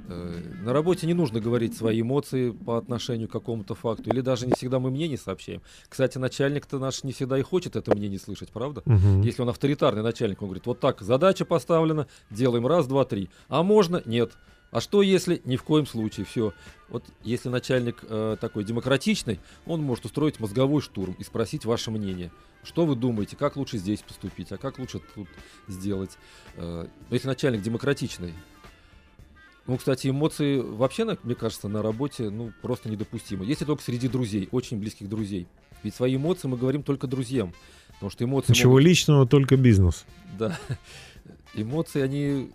Э, 0.07 0.41
На 0.63 0.73
работе 0.73 1.05
не 1.07 1.13
нужно 1.13 1.39
говорить 1.39 1.75
свои 1.75 2.01
эмоции 2.01 2.51
по 2.51 2.77
отношению 2.77 3.27
к 3.27 3.31
какому-то 3.31 3.75
факту, 3.75 4.09
или 4.09 4.21
даже 4.21 4.47
не 4.47 4.53
всегда 4.53 4.79
мы 4.79 4.89
мнение 4.89 5.17
сообщаем. 5.17 5.61
Кстати, 5.89 6.17
начальник-то 6.17 6.79
наш 6.79 7.03
не 7.03 7.11
всегда 7.11 7.37
и 7.37 7.41
хочет 7.41 7.75
это 7.75 7.95
мнение 7.95 8.19
слышать, 8.19 8.49
правда? 8.49 8.81
Мгм. 8.85 9.21
Если 9.21 9.41
он 9.41 9.49
авторитарный 9.49 10.03
начальник, 10.03 10.41
он 10.41 10.47
говорит, 10.47 10.65
вот 10.65 10.79
так, 10.79 11.01
задача 11.01 11.45
поставлена, 11.45 12.07
делаем 12.29 12.65
раз, 12.67 12.87
два, 12.87 13.05
три. 13.05 13.29
А 13.49 13.63
можно? 13.63 14.01
Нет. 14.05 14.31
А 14.71 14.81
что 14.81 15.01
если? 15.01 15.41
Ни 15.45 15.55
в 15.55 15.63
коем 15.63 15.85
случае. 15.85 16.25
Все. 16.25 16.53
Вот 16.89 17.03
если 17.23 17.49
начальник 17.49 18.03
э, 18.03 18.35
такой 18.39 18.63
демократичный, 18.63 19.39
он 19.65 19.81
может 19.81 20.05
устроить 20.05 20.39
мозговой 20.39 20.81
штурм 20.81 21.15
и 21.19 21.23
спросить 21.23 21.65
ваше 21.65 21.91
мнение. 21.91 22.31
Что 22.63 22.85
вы 22.85 22.95
думаете, 22.95 23.37
как 23.37 23.55
лучше 23.55 23.77
здесь 23.77 24.01
поступить, 24.01 24.51
а 24.51 24.57
как 24.57 24.77
лучше 24.77 24.99
тут 25.15 25.27
сделать? 25.69 26.17
Э, 26.55 26.87
если 27.09 27.27
начальник 27.27 27.61
демократичный, 27.61 28.33
ну, 29.67 29.77
кстати, 29.77 30.07
эмоции 30.07 30.59
вообще, 30.59 31.05
мне 31.23 31.35
кажется, 31.35 31.67
на 31.67 31.81
работе, 31.81 32.29
ну, 32.29 32.51
просто 32.61 32.89
недопустимы. 32.89 33.45
Если 33.45 33.65
только 33.65 33.83
среди 33.83 34.07
друзей, 34.07 34.47
очень 34.51 34.79
близких 34.79 35.09
друзей. 35.09 35.47
Ведь 35.83 35.93
свои 35.95 36.15
эмоции 36.15 36.47
мы 36.47 36.57
говорим 36.57 36.83
только 36.83 37.05
друзьям. 37.07 37.53
Потому 37.93 38.09
что 38.11 38.23
эмоции 38.23 38.51
Ничего 38.51 38.71
могут- 38.71 38.85
личного, 38.85 39.27
только 39.27 39.57
бизнес. 39.57 40.05
да. 40.37 40.57
Эмоции, 41.53 42.01
они 42.01 42.51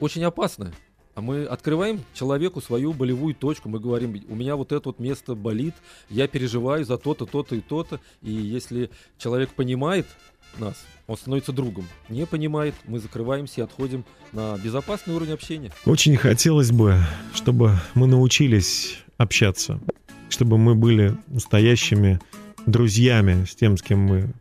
очень 0.00 0.24
опасны. 0.24 0.72
А 1.14 1.20
мы 1.20 1.44
открываем 1.44 2.00
человеку 2.14 2.60
свою 2.62 2.92
болевую 2.94 3.34
точку. 3.34 3.68
Мы 3.68 3.78
говорим, 3.78 4.24
у 4.28 4.34
меня 4.34 4.56
вот 4.56 4.72
это 4.72 4.88
вот 4.88 4.98
место 4.98 5.34
болит, 5.34 5.74
я 6.08 6.26
переживаю 6.26 6.84
за 6.84 6.96
то-то, 6.96 7.26
то-то 7.26 7.54
и 7.54 7.60
то-то. 7.60 8.00
И 8.22 8.32
если 8.32 8.90
человек 9.18 9.50
понимает 9.50 10.06
нас, 10.58 10.84
он 11.12 11.18
становится 11.18 11.52
другом. 11.52 11.86
Не 12.08 12.26
понимает, 12.26 12.74
мы 12.86 12.98
закрываемся 12.98 13.60
и 13.60 13.64
отходим 13.64 14.04
на 14.32 14.56
безопасный 14.56 15.14
уровень 15.14 15.32
общения. 15.32 15.70
Очень 15.84 16.16
хотелось 16.16 16.72
бы, 16.72 16.98
чтобы 17.34 17.78
мы 17.94 18.06
научились 18.06 18.98
общаться, 19.18 19.78
чтобы 20.28 20.58
мы 20.58 20.74
были 20.74 21.14
настоящими 21.28 22.18
друзьями 22.66 23.44
с 23.44 23.54
тем, 23.54 23.76
с 23.76 23.82
кем 23.82 24.00
мы 24.00 24.32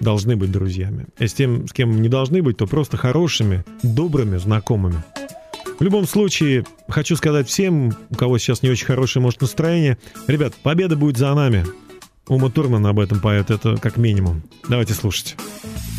должны 0.00 0.36
быть 0.36 0.50
друзьями. 0.50 1.06
А 1.18 1.26
с 1.26 1.32
тем, 1.32 1.66
с 1.66 1.72
кем 1.72 2.00
не 2.00 2.08
должны 2.08 2.42
быть, 2.42 2.56
то 2.56 2.66
просто 2.66 2.96
хорошими, 2.96 3.64
добрыми 3.82 4.36
знакомыми. 4.36 5.02
В 5.78 5.82
любом 5.82 6.06
случае, 6.06 6.64
хочу 6.88 7.16
сказать 7.16 7.48
всем, 7.48 7.92
у 8.10 8.14
кого 8.14 8.38
сейчас 8.38 8.62
не 8.62 8.70
очень 8.70 8.86
хорошее, 8.86 9.22
может, 9.22 9.40
настроение, 9.40 9.98
ребят, 10.28 10.54
победа 10.62 10.96
будет 10.96 11.16
за 11.16 11.34
нами. 11.34 11.64
Ума 12.28 12.50
Турман 12.50 12.86
об 12.86 13.00
этом 13.00 13.20
поет, 13.20 13.50
это 13.50 13.76
как 13.76 13.96
минимум. 13.96 14.42
Давайте 14.68 14.94
слушать. 14.94 15.36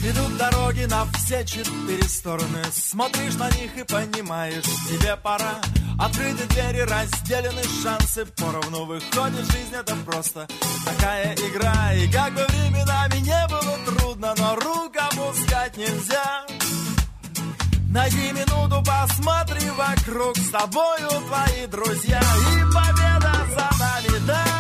Идут 0.06 0.38
дороги 0.38 0.86
на 0.86 1.06
все 1.14 1.46
четыре 1.46 2.04
стороны. 2.04 2.64
Смотришь 2.72 3.36
на 3.36 3.50
них 3.52 3.78
и 3.78 3.84
понимаешь, 3.84 4.64
тебе 4.90 5.18
пора. 5.18 5.62
Открыты 6.00 6.46
двери, 6.48 6.82
разделены 6.82 7.64
шансы. 7.84 8.26
Поровну 8.38 8.86
выходит 8.86 9.46
жизнь, 9.52 9.74
это 9.74 9.96
просто 10.06 10.48
такая 10.86 11.34
игра. 11.36 11.94
И 11.94 12.10
как 12.10 12.34
бы 12.34 12.46
временами 12.50 13.20
не 13.20 13.48
было 13.48 13.78
трудно 13.86 14.34
Но 14.38 14.56
рук 14.56 14.96
опускать 14.98 15.78
нельзя. 15.78 16.46
Найди 17.90 18.32
минуту, 18.32 18.84
посмотри 18.84 19.70
вокруг. 19.70 20.38
С 20.38 20.50
тобою 20.50 21.10
твои 21.28 21.68
друзья. 21.68 22.20
И 22.20 22.64
победа 22.74 23.34
за 23.56 23.70
нами, 23.80 24.28
да 24.28 24.53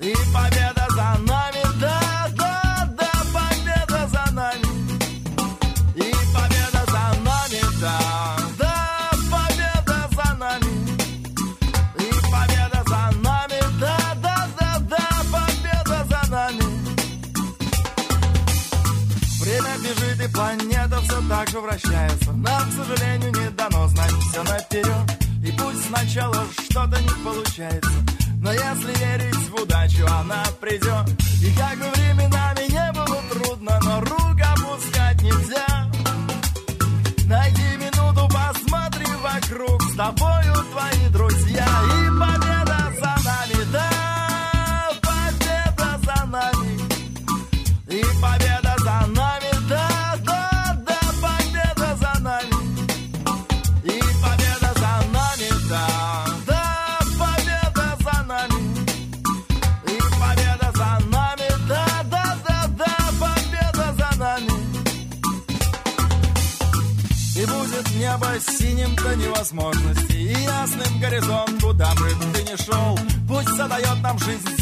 и 0.00 0.14
победа 0.32 0.86
за 0.90 1.18
нами, 1.28 1.62
да, 1.78 2.00
да, 2.34 2.88
да, 2.98 3.12
победа 3.34 4.08
за 4.08 4.32
нами. 4.32 4.64
И 5.94 6.10
победа 6.34 6.82
за 6.86 7.20
нами, 7.20 7.60
да, 7.80 8.36
да, 8.58 9.10
победа 9.30 10.08
за 10.16 10.34
нами. 10.38 10.72
И 11.98 12.10
победа 12.32 12.82
за 12.86 13.18
нами, 13.20 13.60
да, 13.78 13.98
да, 14.22 14.48
да, 14.58 14.78
да, 14.88 15.06
победа 15.30 16.06
за 16.08 16.30
нами. 16.30 16.62
Время 19.40 19.76
бежит 19.84 20.20
и 20.26 20.32
планета 20.32 21.00
все 21.02 21.20
так 21.28 21.48
же 21.50 21.60
вращается 21.60 22.32
Нам, 22.32 22.70
к 22.70 22.72
сожалению, 22.72 23.32
не 23.32 23.50
дано 23.50 23.88
знать 23.88 24.12
все 24.12 24.42
наперед 24.44 25.18
И 25.42 25.50
пусть 25.52 25.86
сначала 25.86 26.46
что-то 26.68 27.00
не 27.00 27.24
получается 27.24 28.19
но 28.42 28.52
если 28.52 28.98
верить 28.98 29.50
в 29.50 29.54
удачу, 29.62 30.06
она 30.06 30.42
придет. 30.60 31.06
И 31.42 31.52
как 31.54 31.78
бы 31.78 31.84
временами 31.94 32.70
не 32.70 32.92
было 32.92 33.22
трудно, 33.32 33.78
но 33.82 34.00
рук 34.00 34.40
опускать 34.40 35.22
нельзя. 35.22 35.90
Найди 37.26 37.76
минуту, 37.76 38.28
посмотри 38.28 39.06
вокруг, 39.16 39.82
с 39.82 39.94
тобою 39.94 40.54
твои 40.72 41.08
друзья. 41.12 41.66
И 42.02 42.09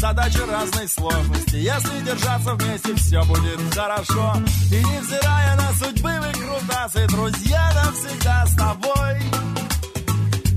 задачи 0.09 0.39
разной 0.49 0.87
сложности 0.87 1.55
Если 1.55 2.01
держаться 2.03 2.55
вместе, 2.55 2.95
все 2.95 3.23
будет 3.25 3.59
хорошо 3.73 4.33
И 4.71 4.75
невзирая 4.75 5.55
на 5.55 5.73
судьбы 5.73 6.11
выкрутасы 6.19 7.07
Друзья 7.07 7.71
навсегда 7.75 8.45
с 8.47 8.55
тобой 8.55 9.19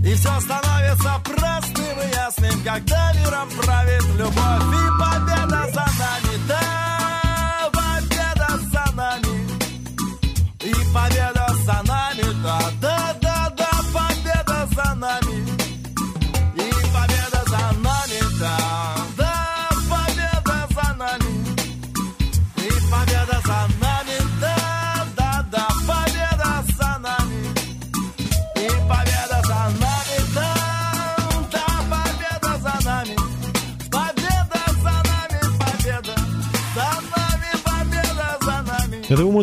и 0.05 0.15
все 0.15 0.41
становится 0.41 1.23
простым 1.25 2.01
и 2.01 2.13
ясным, 2.13 2.61
когда 2.65 3.13
миром 3.13 3.49
правит 3.51 4.05
любовь 4.19 4.35
и 4.35 4.89
победа 4.99 5.71
за 5.73 5.87
нами. 6.01 6.35
Да, 6.49 7.71
победа 7.73 8.49
за 8.73 8.97
нами. 8.97 9.49
И 10.61 10.73
победа 10.93 11.32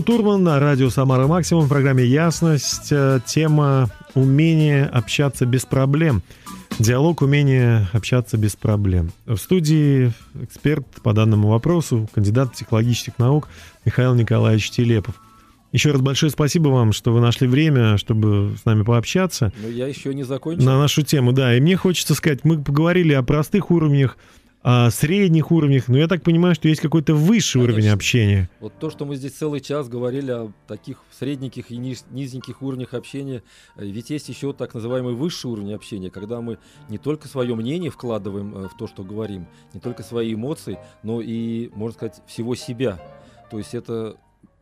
Турман 0.09 0.43
на 0.43 0.59
радио 0.59 0.89
«Самара 0.89 1.27
Максимум» 1.27 1.65
в 1.65 1.69
программе 1.69 2.03
«Ясность». 2.03 2.87
Э, 2.89 3.19
Тема 3.27 3.91
«Умение 4.15 4.85
общаться 4.85 5.45
без 5.45 5.65
проблем». 5.65 6.23
Диалог 6.79 7.21
«Умение 7.21 7.87
общаться 7.93 8.35
без 8.35 8.55
проблем». 8.55 9.11
В 9.27 9.37
студии 9.37 10.11
эксперт 10.41 10.87
по 11.03 11.13
данному 11.13 11.49
вопросу, 11.49 12.09
кандидат 12.11 12.53
психологических 12.53 13.19
наук 13.19 13.49
Михаил 13.85 14.15
Николаевич 14.15 14.71
Телепов. 14.71 15.13
Еще 15.71 15.91
раз 15.91 16.01
большое 16.01 16.31
спасибо 16.31 16.69
вам, 16.69 16.91
что 16.91 17.13
вы 17.13 17.21
нашли 17.21 17.47
время, 17.47 17.97
чтобы 17.97 18.55
с 18.59 18.65
нами 18.65 18.81
пообщаться 18.81 19.53
Но 19.61 19.67
я 19.67 19.85
еще 19.85 20.15
не 20.15 20.23
закончил. 20.23 20.65
на 20.65 20.79
нашу 20.79 21.03
тему. 21.03 21.33
Да, 21.33 21.55
и 21.55 21.61
мне 21.61 21.77
хочется 21.77 22.15
сказать, 22.15 22.39
мы 22.43 22.59
поговорили 22.59 23.13
о 23.13 23.21
простых 23.21 23.69
уровнях, 23.69 24.17
о 24.61 24.89
средних 24.91 25.51
уровнях, 25.51 25.87
но 25.87 25.97
я 25.97 26.07
так 26.07 26.21
понимаю, 26.21 26.53
что 26.53 26.67
есть 26.67 26.81
какой-то 26.81 27.13
высший 27.15 27.61
уровень 27.61 27.75
Конечно. 27.77 27.93
общения. 27.95 28.49
Вот 28.59 28.73
то, 28.77 28.89
что 28.89 29.05
мы 29.05 29.15
здесь 29.15 29.31
целый 29.31 29.61
час 29.61 29.87
говорили 29.87 30.31
о 30.31 30.51
таких 30.67 30.97
средненьких 31.17 31.71
и 31.71 31.77
низ- 31.77 32.05
низеньких 32.11 32.61
уровнях 32.61 32.93
общения, 32.93 33.41
э, 33.77 33.85
ведь 33.85 34.09
есть 34.09 34.27
еще 34.27 34.51
так 34.51 34.73
называемый 34.73 35.13
высший 35.13 35.49
уровень 35.49 35.73
общения, 35.73 36.09
когда 36.09 36.41
мы 36.41 36.57
не 36.89 36.97
только 36.97 37.29
свое 37.29 37.55
мнение 37.55 37.89
вкладываем 37.89 38.53
э, 38.53 38.67
в 38.67 38.75
то, 38.77 38.85
что 38.87 39.03
говорим, 39.03 39.47
не 39.73 39.79
только 39.79 40.03
свои 40.03 40.33
эмоции, 40.33 40.77
но 41.03 41.21
и, 41.21 41.69
можно 41.73 41.93
сказать, 41.95 42.21
всего 42.27 42.53
себя. 42.55 43.01
То 43.49 43.59
есть 43.59 43.73
это 43.73 44.17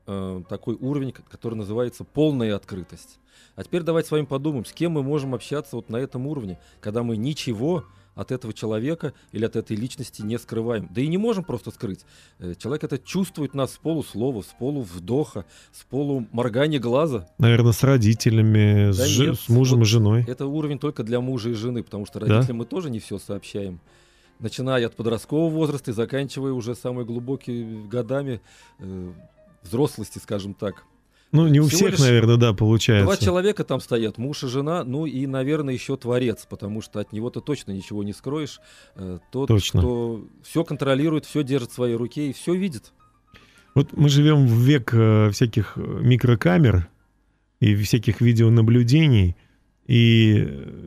э, 0.06 0.42
такой 0.48 0.76
уровень, 0.76 1.12
ко- 1.12 1.24
который 1.24 1.56
называется 1.56 2.04
полная 2.04 2.56
открытость. 2.56 3.18
А 3.56 3.64
теперь 3.64 3.82
давайте 3.82 4.10
с 4.10 4.12
вами 4.12 4.26
подумаем, 4.26 4.64
с 4.66 4.72
кем 4.74 4.92
мы 4.92 5.02
можем 5.02 5.34
общаться 5.34 5.76
вот 5.76 5.90
на 5.90 5.98
этом 5.98 6.28
уровне, 6.28 6.60
когда 6.82 7.02
мы 7.02 7.18
ничего 7.18 7.84
от 8.18 8.32
этого 8.32 8.52
человека 8.54 9.14
или 9.32 9.46
от 9.46 9.56
этой 9.56 9.78
личности 9.78 10.22
не 10.24 10.38
скрываем. 10.38 10.90
Да 10.92 11.00
и 11.02 11.08
не 11.08 11.18
можем 11.18 11.44
просто 11.44 11.72
скрыть. 11.72 12.02
Э, 12.40 12.56
Человек 12.58 12.84
это 12.84 12.98
чувствует 12.98 13.54
нас 13.54 13.74
с 13.74 13.78
полуслова, 13.78 14.42
с 14.42 14.54
полувдоха, 14.60 15.46
с 15.72 15.84
полуморгания 15.86 16.80
глаза. 16.80 17.28
Наверное, 17.38 17.72
с 17.72 17.84
родителями, 17.84 18.92
с, 18.92 18.98
Да 18.98 19.06
жи- 19.06 19.28
нет, 19.28 19.40
с 19.40 19.48
мужем 19.50 19.80
вот 19.80 19.86
и 19.86 19.88
женой. 19.88 20.26
Это 20.28 20.48
уровень 20.48 20.80
только 20.80 21.04
для 21.04 21.22
мужа 21.22 21.52
и 21.52 21.54
жены, 21.54 21.84
потому 21.84 22.06
что 22.06 22.20
Да? 22.20 22.26
родителям 22.28 22.58
мы 22.58 22.66
тоже 22.66 22.90
не 22.90 23.00
все 23.00 23.20
сообщаем. 23.20 23.80
Начиная 24.40 24.86
от 24.86 24.96
подросткового 24.96 25.50
возраста 25.50 25.92
и 25.92 25.94
заканчивая 25.94 26.52
уже 26.52 26.76
самыми 26.76 27.06
глубокими 27.06 27.88
годами 27.88 28.42
э, 28.80 29.12
взрослости, 29.64 30.20
скажем 30.20 30.54
так. 30.54 30.84
Ну, 31.32 31.48
не 31.48 31.60
у 31.60 31.68
всего 31.68 31.90
всех, 31.90 32.00
наверное, 32.00 32.38
да, 32.38 32.54
получается. 32.54 33.06
Два 33.06 33.18
человека 33.18 33.64
там 33.64 33.82
стоят, 33.82 34.18
муж 34.18 34.44
и 34.44 34.48
жена, 34.48 34.84
ну 34.84 35.06
и, 35.06 35.28
наверное, 35.28 35.74
еще 35.74 35.98
творец, 35.98 36.48
потому 36.50 36.82
что 36.82 37.00
от 37.00 37.12
него 37.12 37.30
ты 37.30 37.42
точно 37.42 37.72
ничего 37.72 38.04
не 38.04 38.14
скроешь. 38.14 38.62
Э, 38.96 39.20
Тот, 39.32 39.50
Точно. 39.50 39.82
кто 39.82 40.26
все 40.44 40.64
контролирует, 40.64 41.26
все 41.26 41.44
держит 41.44 41.72
в 41.72 41.74
своей 41.74 41.96
руке 41.96 42.30
и 42.30 42.34
все 42.34 42.56
видит. 42.56 42.94
Вот 43.76 43.96
мы 43.96 44.10
живем 44.10 44.48
в 44.48 44.54
век 44.54 44.92
э, 44.94 45.30
всяких 45.32 45.74
э, 45.76 45.82
микрокамер 45.82 46.88
и 47.60 47.76
всяких 47.76 48.22
видеонаблюдений, 48.22 49.36
и 49.86 50.36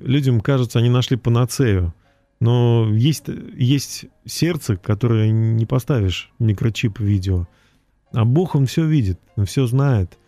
людям 0.02 0.40
кажется, 0.40 0.78
они 0.78 0.88
нашли 0.88 1.16
панацею. 1.16 1.94
Но 2.40 2.88
есть, 2.90 3.26
есть 3.54 4.06
сердце, 4.24 4.76
которое 4.76 5.30
не 5.30 5.66
поставишь 5.66 6.30
микрочип 6.38 6.98
видео. 6.98 7.46
А 8.12 8.24
Бог, 8.24 8.54
Он 8.54 8.66
все 8.66 8.86
видит, 8.86 9.20
Он 9.36 9.44
все 9.44 9.66
знает. 9.66 10.18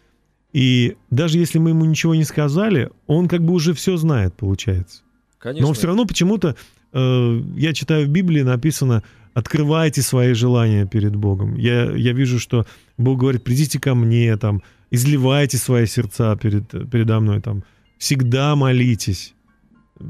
И 0.53 0.97
даже 1.11 1.39
если 1.39 1.59
мы 1.59 1.71
ему 1.71 1.85
ничего 1.85 2.15
не 2.15 2.25
сказали, 2.25 2.91
Он 3.07 3.29
как 3.29 3.43
бы 3.43 3.55
уже 3.55 3.73
все 3.73 3.97
знает, 3.97 4.35
получается. 4.35 5.03
Конечно. 5.39 5.67
Но 5.67 5.73
все 5.73 5.87
равно 5.87 6.05
почему-то 6.05 6.57
э, 6.93 7.43
я 7.57 7.73
читаю 7.73 8.07
в 8.07 8.11
Библии 8.11 8.43
написано 8.43 9.03
открывайте 9.35 10.03
свои 10.03 10.35
желания 10.35 10.87
перед 10.87 11.17
Богом. 11.17 11.57
Я, 11.57 11.91
я 11.93 12.13
вижу, 12.13 12.39
что 12.39 12.67
Бог 12.99 13.19
говорит, 13.19 13.45
придите 13.45 13.81
ко 13.81 13.95
мне, 13.95 14.37
там, 14.37 14.63
изливайте 14.91 15.57
свои 15.57 15.87
сердца 15.87 16.37
перед, 16.37 16.69
передо 16.91 17.21
мной, 17.21 17.41
там, 17.41 17.65
всегда 17.99 18.55
молитесь. 18.57 19.35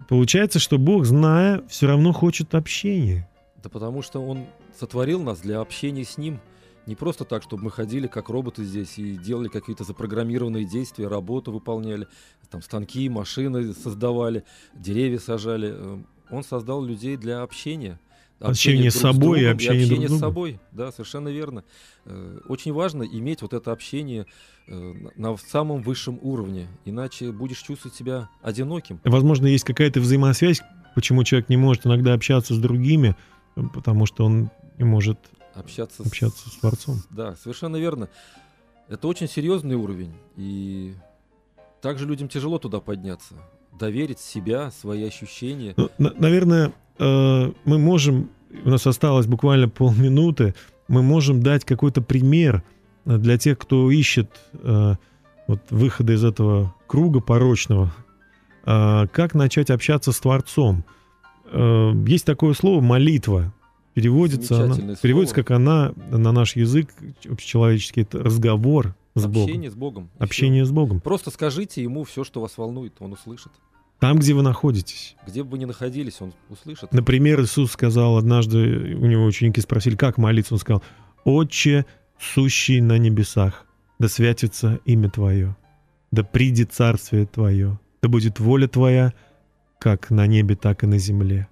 Получается, 0.08 0.58
что 0.58 0.78
Бог, 0.78 1.04
зная, 1.04 1.62
все 1.68 1.86
равно 1.86 2.12
хочет 2.12 2.54
общения. 2.54 3.28
Да 3.62 3.68
потому 3.68 4.02
что 4.02 4.20
он 4.20 4.46
сотворил 4.78 5.22
нас 5.22 5.40
для 5.40 5.60
общения 5.60 6.04
с 6.04 6.18
ним. 6.18 6.40
Не 6.86 6.96
просто 6.96 7.24
так, 7.24 7.42
чтобы 7.42 7.64
мы 7.64 7.70
ходили 7.70 8.06
как 8.06 8.28
роботы 8.28 8.64
здесь 8.64 8.98
и 8.98 9.16
делали 9.16 9.48
какие-то 9.48 9.84
запрограммированные 9.84 10.64
действия, 10.64 11.06
работу 11.06 11.52
выполняли, 11.52 12.08
там 12.50 12.60
станки, 12.62 13.08
машины 13.08 13.72
создавали, 13.72 14.44
деревья 14.74 15.18
сажали. 15.18 15.72
Э, 15.72 15.98
Он 16.30 16.42
создал 16.42 16.82
людей 16.82 17.16
для 17.16 17.42
общения. 17.42 17.98
Общение 18.40 18.90
с 18.90 18.94
друг 18.94 19.14
собой 19.14 19.38
и 19.38 19.42
другом 19.42 19.54
общение 19.54 19.86
друг 19.86 19.98
общение 19.98 20.08
с 20.08 20.12
с 20.12 20.20
собой. 20.20 20.60
Да, 20.72 20.90
совершенно 20.90 21.28
верно. 21.28 21.64
Э, 22.04 22.40
Очень 22.48 22.72
важно 22.72 23.04
иметь 23.04 23.42
вот 23.42 23.52
это 23.52 23.70
общение 23.70 24.26
э, 24.66 24.94
на 25.14 25.36
самом 25.36 25.82
высшем 25.82 26.18
уровне, 26.20 26.66
иначе 26.84 27.30
будешь 27.30 27.58
чувствовать 27.58 27.96
себя 27.96 28.28
одиноким. 28.42 29.00
Возможно, 29.04 29.46
есть 29.46 29.64
какая-то 29.64 30.00
взаимосвязь, 30.00 30.60
почему 30.96 31.22
человек 31.22 31.48
не 31.48 31.56
может 31.56 31.86
иногда 31.86 32.14
общаться 32.14 32.54
с 32.54 32.58
другими, 32.58 33.14
потому 33.72 34.06
что 34.06 34.24
он 34.24 34.50
не 34.78 34.84
может 34.84 35.18
Общаться, 35.54 36.02
общаться 36.02 36.48
с 36.48 36.52
Творцом. 36.56 37.02
Да, 37.10 37.34
совершенно 37.36 37.76
верно. 37.76 38.08
Это 38.88 39.06
очень 39.08 39.28
серьезный 39.28 39.74
уровень, 39.76 40.12
и 40.36 40.94
также 41.80 42.06
людям 42.06 42.28
тяжело 42.28 42.58
туда 42.58 42.80
подняться. 42.80 43.34
Доверить 43.78 44.18
себя, 44.20 44.70
свои 44.70 45.04
ощущения. 45.04 45.74
Ну, 45.76 45.88
на- 45.98 46.12
наверное, 46.18 46.72
э, 46.98 47.52
мы 47.64 47.78
можем, 47.78 48.28
у 48.64 48.68
нас 48.70 48.86
осталось 48.86 49.26
буквально 49.26 49.68
полминуты, 49.68 50.54
мы 50.88 51.02
можем 51.02 51.42
дать 51.42 51.64
какой-то 51.64 52.02
пример 52.02 52.62
э, 53.06 53.16
для 53.16 53.38
тех, 53.38 53.58
кто 53.58 53.90
ищет 53.90 54.30
э, 54.52 54.94
вот, 55.46 55.60
выхода 55.70 56.12
из 56.12 56.24
этого 56.24 56.74
круга 56.86 57.20
порочного. 57.20 57.92
Э, 58.66 59.06
Как 59.12 59.34
начать 59.34 59.70
общаться 59.70 60.12
с 60.12 60.20
Творцом? 60.20 60.84
Э, 61.46 61.92
Есть 62.06 62.26
такое 62.26 62.52
слово 62.54 62.80
молитва. 62.80 63.52
Переводится, 63.94 64.56
она, 64.56 64.66
Замечательное 64.66 64.96
переводится 64.96 65.34
слово. 65.34 65.44
как 65.44 65.56
она 65.56 65.92
на 66.10 66.32
наш 66.32 66.56
язык 66.56 66.94
общечеловеческий, 67.28 68.02
это 68.02 68.18
разговор 68.18 68.94
с 69.14 69.26
Богом. 69.26 69.42
Общение 69.42 69.70
с 69.70 69.74
Богом. 69.74 70.10
Общение 70.18 70.64
с 70.64 70.70
Богом. 70.70 71.00
Просто 71.00 71.30
скажите 71.30 71.82
ему 71.82 72.04
все, 72.04 72.24
что 72.24 72.40
вас 72.40 72.56
волнует, 72.56 72.94
он 73.00 73.12
услышит. 73.12 73.52
Там, 74.00 74.18
где 74.18 74.34
вы 74.34 74.42
находитесь. 74.42 75.14
Где 75.26 75.44
бы 75.44 75.50
вы 75.50 75.58
ни 75.58 75.64
находились, 75.64 76.20
он 76.20 76.32
услышит. 76.48 76.92
Например, 76.92 77.40
Иисус 77.42 77.70
сказал 77.70 78.16
однажды, 78.16 78.96
у 78.96 79.06
него 79.06 79.24
ученики 79.24 79.60
спросили, 79.60 79.94
как 79.94 80.18
молиться, 80.18 80.54
он 80.54 80.60
сказал, 80.60 80.82
«Отче, 81.24 81.86
сущий 82.18 82.80
на 82.80 82.98
небесах, 82.98 83.66
да 83.98 84.08
святится 84.08 84.80
имя 84.86 85.08
Твое, 85.10 85.56
да 86.10 86.24
придет 86.24 86.72
царствие 86.72 87.26
Твое, 87.26 87.78
да 88.02 88.08
будет 88.08 88.40
воля 88.40 88.66
Твоя, 88.66 89.12
как 89.78 90.10
на 90.10 90.26
небе, 90.26 90.56
так 90.56 90.82
и 90.82 90.86
на 90.86 90.98
земле. 90.98 91.48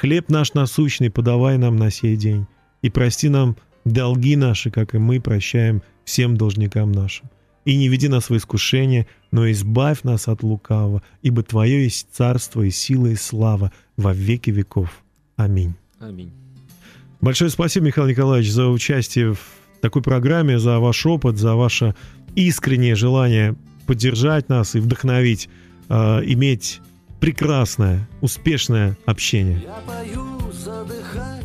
Хлеб 0.00 0.30
наш 0.30 0.54
насущный 0.54 1.10
подавай 1.10 1.58
нам 1.58 1.76
на 1.76 1.90
сей 1.90 2.16
день, 2.16 2.46
и 2.80 2.88
прости 2.88 3.28
нам 3.28 3.58
долги 3.84 4.34
наши, 4.34 4.70
как 4.70 4.94
и 4.94 4.98
мы 4.98 5.20
прощаем 5.20 5.82
всем 6.06 6.38
должникам 6.38 6.90
нашим. 6.90 7.28
И 7.66 7.76
не 7.76 7.88
веди 7.88 8.08
нас 8.08 8.30
в 8.30 8.34
искушение, 8.34 9.06
но 9.30 9.50
избавь 9.50 10.02
нас 10.02 10.26
от 10.26 10.42
лукавого, 10.42 11.02
ибо 11.20 11.42
Твое 11.42 11.84
есть 11.84 12.08
царство 12.12 12.62
и 12.62 12.70
сила 12.70 13.08
и 13.08 13.14
слава 13.14 13.72
во 13.98 14.14
веки 14.14 14.48
веков. 14.48 15.02
Аминь. 15.36 15.74
Аминь. 15.98 16.32
Большое 17.20 17.50
спасибо, 17.50 17.88
Михаил 17.88 18.08
Николаевич, 18.08 18.50
за 18.50 18.68
участие 18.68 19.34
в 19.34 19.40
такой 19.82 20.00
программе, 20.00 20.58
за 20.58 20.78
ваш 20.78 21.04
опыт, 21.04 21.36
за 21.36 21.56
ваше 21.56 21.94
искреннее 22.34 22.94
желание 22.94 23.54
поддержать 23.86 24.48
нас 24.48 24.74
и 24.74 24.80
вдохновить, 24.80 25.50
э, 25.90 26.22
иметь 26.24 26.80
прекрасное, 27.20 28.08
успешное 28.20 28.96
общение. 29.04 29.62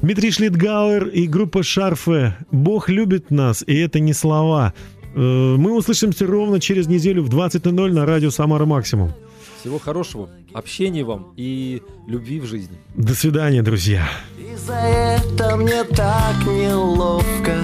Дмитрий 0.01 0.31
Шлитгауэр 0.31 1.07
и 1.07 1.27
группа 1.27 1.63
Шарфе 1.63 2.37
«Бог 2.51 2.89
любит 2.89 3.31
нас, 3.31 3.63
и 3.65 3.75
это 3.75 3.99
не 3.99 4.13
слова». 4.13 4.73
Э, 5.15 5.19
мы 5.19 5.75
услышимся 5.75 6.27
ровно 6.27 6.59
через 6.59 6.87
неделю 6.87 7.23
в 7.23 7.29
20.00 7.29 7.91
на 7.91 8.05
радио 8.05 8.29
«Самара 8.29 8.65
Максимум». 8.65 9.13
Всего 9.59 9.79
хорошего, 9.79 10.29
общения 10.53 11.03
вам 11.03 11.33
и 11.37 11.81
любви 12.07 12.39
в 12.39 12.45
жизни. 12.45 12.77
До 12.93 13.15
свидания, 13.15 13.63
друзья. 13.63 14.07
И 14.37 14.55
за 14.55 14.75
это 14.75 15.55
мне 15.57 15.83
так 15.85 16.35
неловко, 16.45 17.55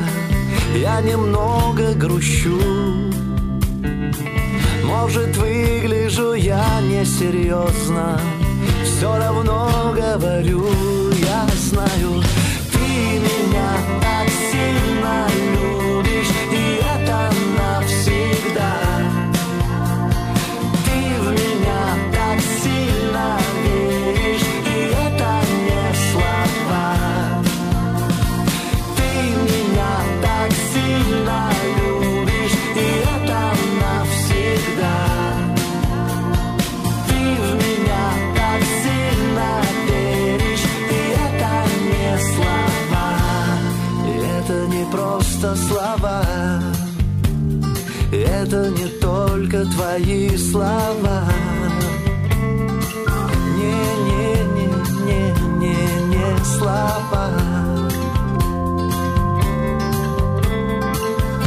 я 0.75 1.01
немного 1.01 1.93
грущу. 1.93 2.59
Может, 4.91 5.37
выгляжу 5.37 6.33
я 6.33 6.81
несерьезно, 6.81 8.19
все 8.83 9.17
равно 9.17 9.95
говорю, 9.95 10.65
я 11.13 11.47
знаю, 11.55 12.21
ты 12.73 13.19
меня 13.19 13.71
так 14.01 14.27
сильно 14.51 15.40
твои 49.91 50.37
слова. 50.37 51.25
Не-не-не-не-не 53.57 56.45
слова. 56.45 57.25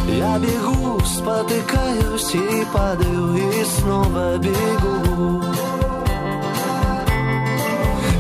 Я 0.07 0.39
бегу, 0.39 1.01
спотыкаюсь 1.05 2.35
и 2.35 2.67
падаю, 2.73 3.35
и 3.35 3.65
снова 3.65 4.39
бегу. 4.39 5.43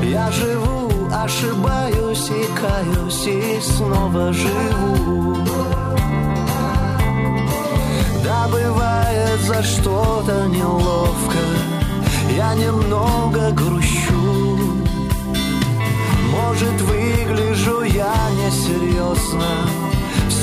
Я 0.02 0.30
живу, 0.30 0.90
ошибаюсь 1.12 2.30
и 2.30 2.46
каюсь, 2.60 3.26
и 3.26 3.60
снова 3.60 4.32
живу. 4.32 5.36
Бывает 8.50 9.40
за 9.40 9.62
что-то 9.62 10.46
неловко. 10.46 11.38
Я 12.36 12.54
немного 12.54 13.50
грущу. 13.50 14.82
Может 16.30 16.80
выгляжу 16.80 17.82
я 17.82 18.14
несерьезно. 18.36 19.84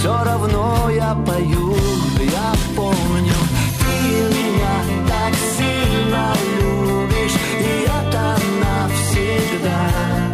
Все 0.02 0.24
равно 0.24 0.90
я 0.90 1.14
пою, 1.14 1.76
я 2.18 2.54
помню 2.76 3.36
Ты 3.78 4.36
меня 4.36 4.76
так 5.08 5.34
сильно 5.56 6.34
любишь 6.60 7.38
И 7.60 7.86
это 7.86 8.36
навсегда 8.64 10.31